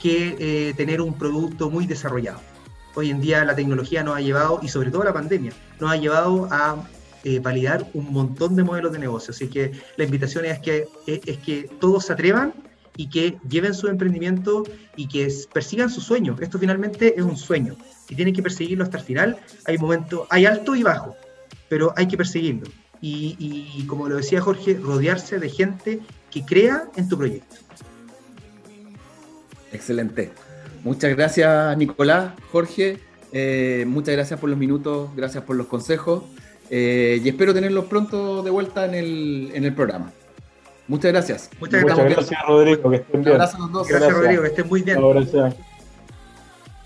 que 0.00 0.72
tener 0.78 1.02
un 1.02 1.12
producto 1.18 1.68
muy 1.68 1.86
desarrollado. 1.86 2.40
Hoy 2.94 3.10
en 3.10 3.20
día 3.20 3.44
la 3.44 3.54
tecnología 3.54 4.02
nos 4.02 4.16
ha 4.16 4.22
llevado, 4.22 4.60
y 4.62 4.68
sobre 4.68 4.90
todo 4.90 5.04
la 5.04 5.12
pandemia, 5.12 5.52
nos 5.78 5.90
ha 5.90 5.96
llevado 5.96 6.48
a 6.50 6.82
validar 7.42 7.86
un 7.92 8.10
montón 8.10 8.56
de 8.56 8.62
modelos 8.62 8.92
de 8.92 8.98
negocio. 8.98 9.32
Así 9.32 9.48
que 9.48 9.72
la 9.98 10.04
invitación 10.04 10.46
es 10.46 10.58
que, 10.60 10.88
es 11.06 11.36
que 11.36 11.68
todos 11.78 12.06
se 12.06 12.14
atrevan 12.14 12.54
y 12.98 13.08
que 13.08 13.38
lleven 13.48 13.74
su 13.74 13.86
emprendimiento 13.86 14.64
y 14.96 15.06
que 15.06 15.32
persigan 15.52 15.88
su 15.88 16.00
sueño. 16.00 16.36
Esto 16.40 16.58
finalmente 16.58 17.14
es 17.16 17.22
un 17.22 17.36
sueño 17.36 17.76
y 18.08 18.16
tienen 18.16 18.34
que 18.34 18.42
perseguirlo 18.42 18.82
hasta 18.82 18.98
el 18.98 19.04
final. 19.04 19.36
Hay 19.66 19.78
momentos, 19.78 20.26
hay 20.30 20.46
alto 20.46 20.74
y 20.74 20.82
bajo, 20.82 21.14
pero 21.68 21.94
hay 21.96 22.08
que 22.08 22.16
perseguirlo. 22.16 22.68
Y, 23.00 23.84
como 23.86 24.08
lo 24.08 24.16
decía 24.16 24.40
Jorge, 24.40 24.74
rodearse 24.74 25.38
de 25.38 25.48
gente 25.48 26.00
que 26.32 26.44
crea 26.44 26.88
en 26.96 27.08
tu 27.08 27.16
proyecto. 27.16 27.54
Excelente. 29.72 30.32
Muchas 30.82 31.14
gracias, 31.14 31.78
Nicolás, 31.78 32.32
Jorge. 32.50 32.98
Eh, 33.30 33.84
muchas 33.86 34.16
gracias 34.16 34.40
por 34.40 34.50
los 34.50 34.58
minutos, 34.58 35.10
gracias 35.14 35.44
por 35.44 35.54
los 35.54 35.68
consejos. 35.68 36.24
Eh, 36.68 37.20
y 37.22 37.28
espero 37.28 37.54
tenerlos 37.54 37.84
pronto 37.84 38.42
de 38.42 38.50
vuelta 38.50 38.86
en 38.86 38.94
el, 38.94 39.50
en 39.54 39.64
el 39.64 39.72
programa. 39.72 40.12
Muchas 40.88 41.12
gracias. 41.12 41.50
Muchas, 41.60 41.84
gracias, 41.84 42.46
Rodrigo. 42.46 42.90
Que 42.90 42.96
estén 42.96 43.22
bien. 43.22 43.36
Gracias 43.36 43.54
a 43.54 43.58
los 43.58 43.72
dos. 43.72 43.88
Gracias, 43.88 44.12
Rodrigo. 44.12 44.42
Que 44.42 44.48
estén 44.48 44.68
muy 44.68 44.82
bien. 44.82 44.98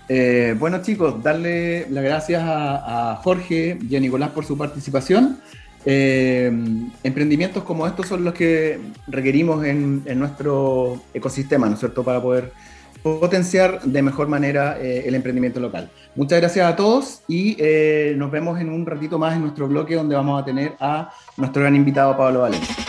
Eh, 0.09 0.55
bueno, 0.59 0.81
chicos, 0.81 1.23
darle 1.23 1.87
las 1.89 2.03
gracias 2.03 2.43
a, 2.45 3.19
Jorge 3.23 3.79
y 3.89 3.95
a 3.95 3.99
Nicolás 3.99 4.31
por 4.31 4.45
su 4.45 4.57
participación. 4.57 5.39
Eh, 5.85 6.51
emprendimientos 7.03 7.63
como 7.63 7.87
estos 7.87 8.07
son 8.07 8.23
los 8.23 8.33
que 8.33 8.79
requerimos 9.07 9.65
en, 9.65 10.03
nuestro 10.19 11.01
ecosistema, 11.13 11.67
¿no 11.67 11.73
es 11.73 11.79
cierto?, 11.79 12.03
para 12.03 12.21
poder 12.21 12.51
potenciar 13.01 13.81
de 13.81 14.01
mejor 14.01 14.27
manera 14.27 14.77
eh, 14.79 15.03
el 15.05 15.15
emprendimiento 15.15 15.59
local. 15.59 15.89
Muchas 16.15 16.39
gracias 16.39 16.71
a 16.71 16.75
todos 16.75 17.21
y 17.27 17.57
nos 18.15 18.29
vemos 18.29 18.59
en 18.59 18.69
un 18.69 18.85
ratito 18.85 19.17
más 19.17 19.35
en 19.35 19.41
nuestro 19.41 19.67
bloque 19.67 19.95
donde 19.95 20.15
vamos 20.15 20.41
a 20.41 20.45
tener 20.45 20.73
a 20.79 21.11
nuestro 21.37 21.63
gran 21.63 21.75
invitado 21.75 22.15
Pablo 22.15 22.41
Valencia. 22.41 22.82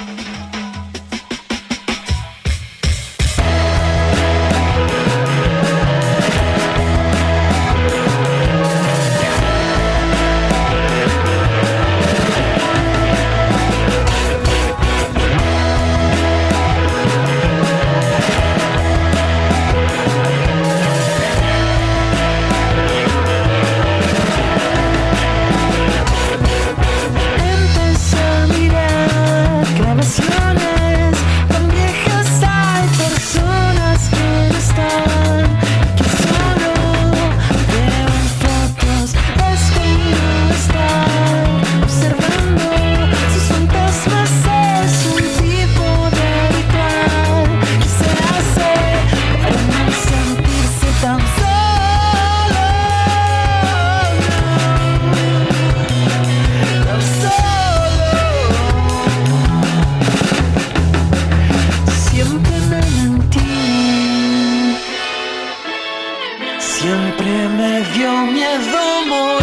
Siempre 68.55 68.71
me 68.71 68.77
dio 68.77 69.05
miedo 69.05 69.25
morir. 69.25 69.34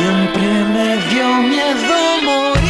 Siempre 0.00 0.64
me 0.72 0.96
dio 1.10 1.28
miedo 1.42 2.22
morir. 2.24 2.69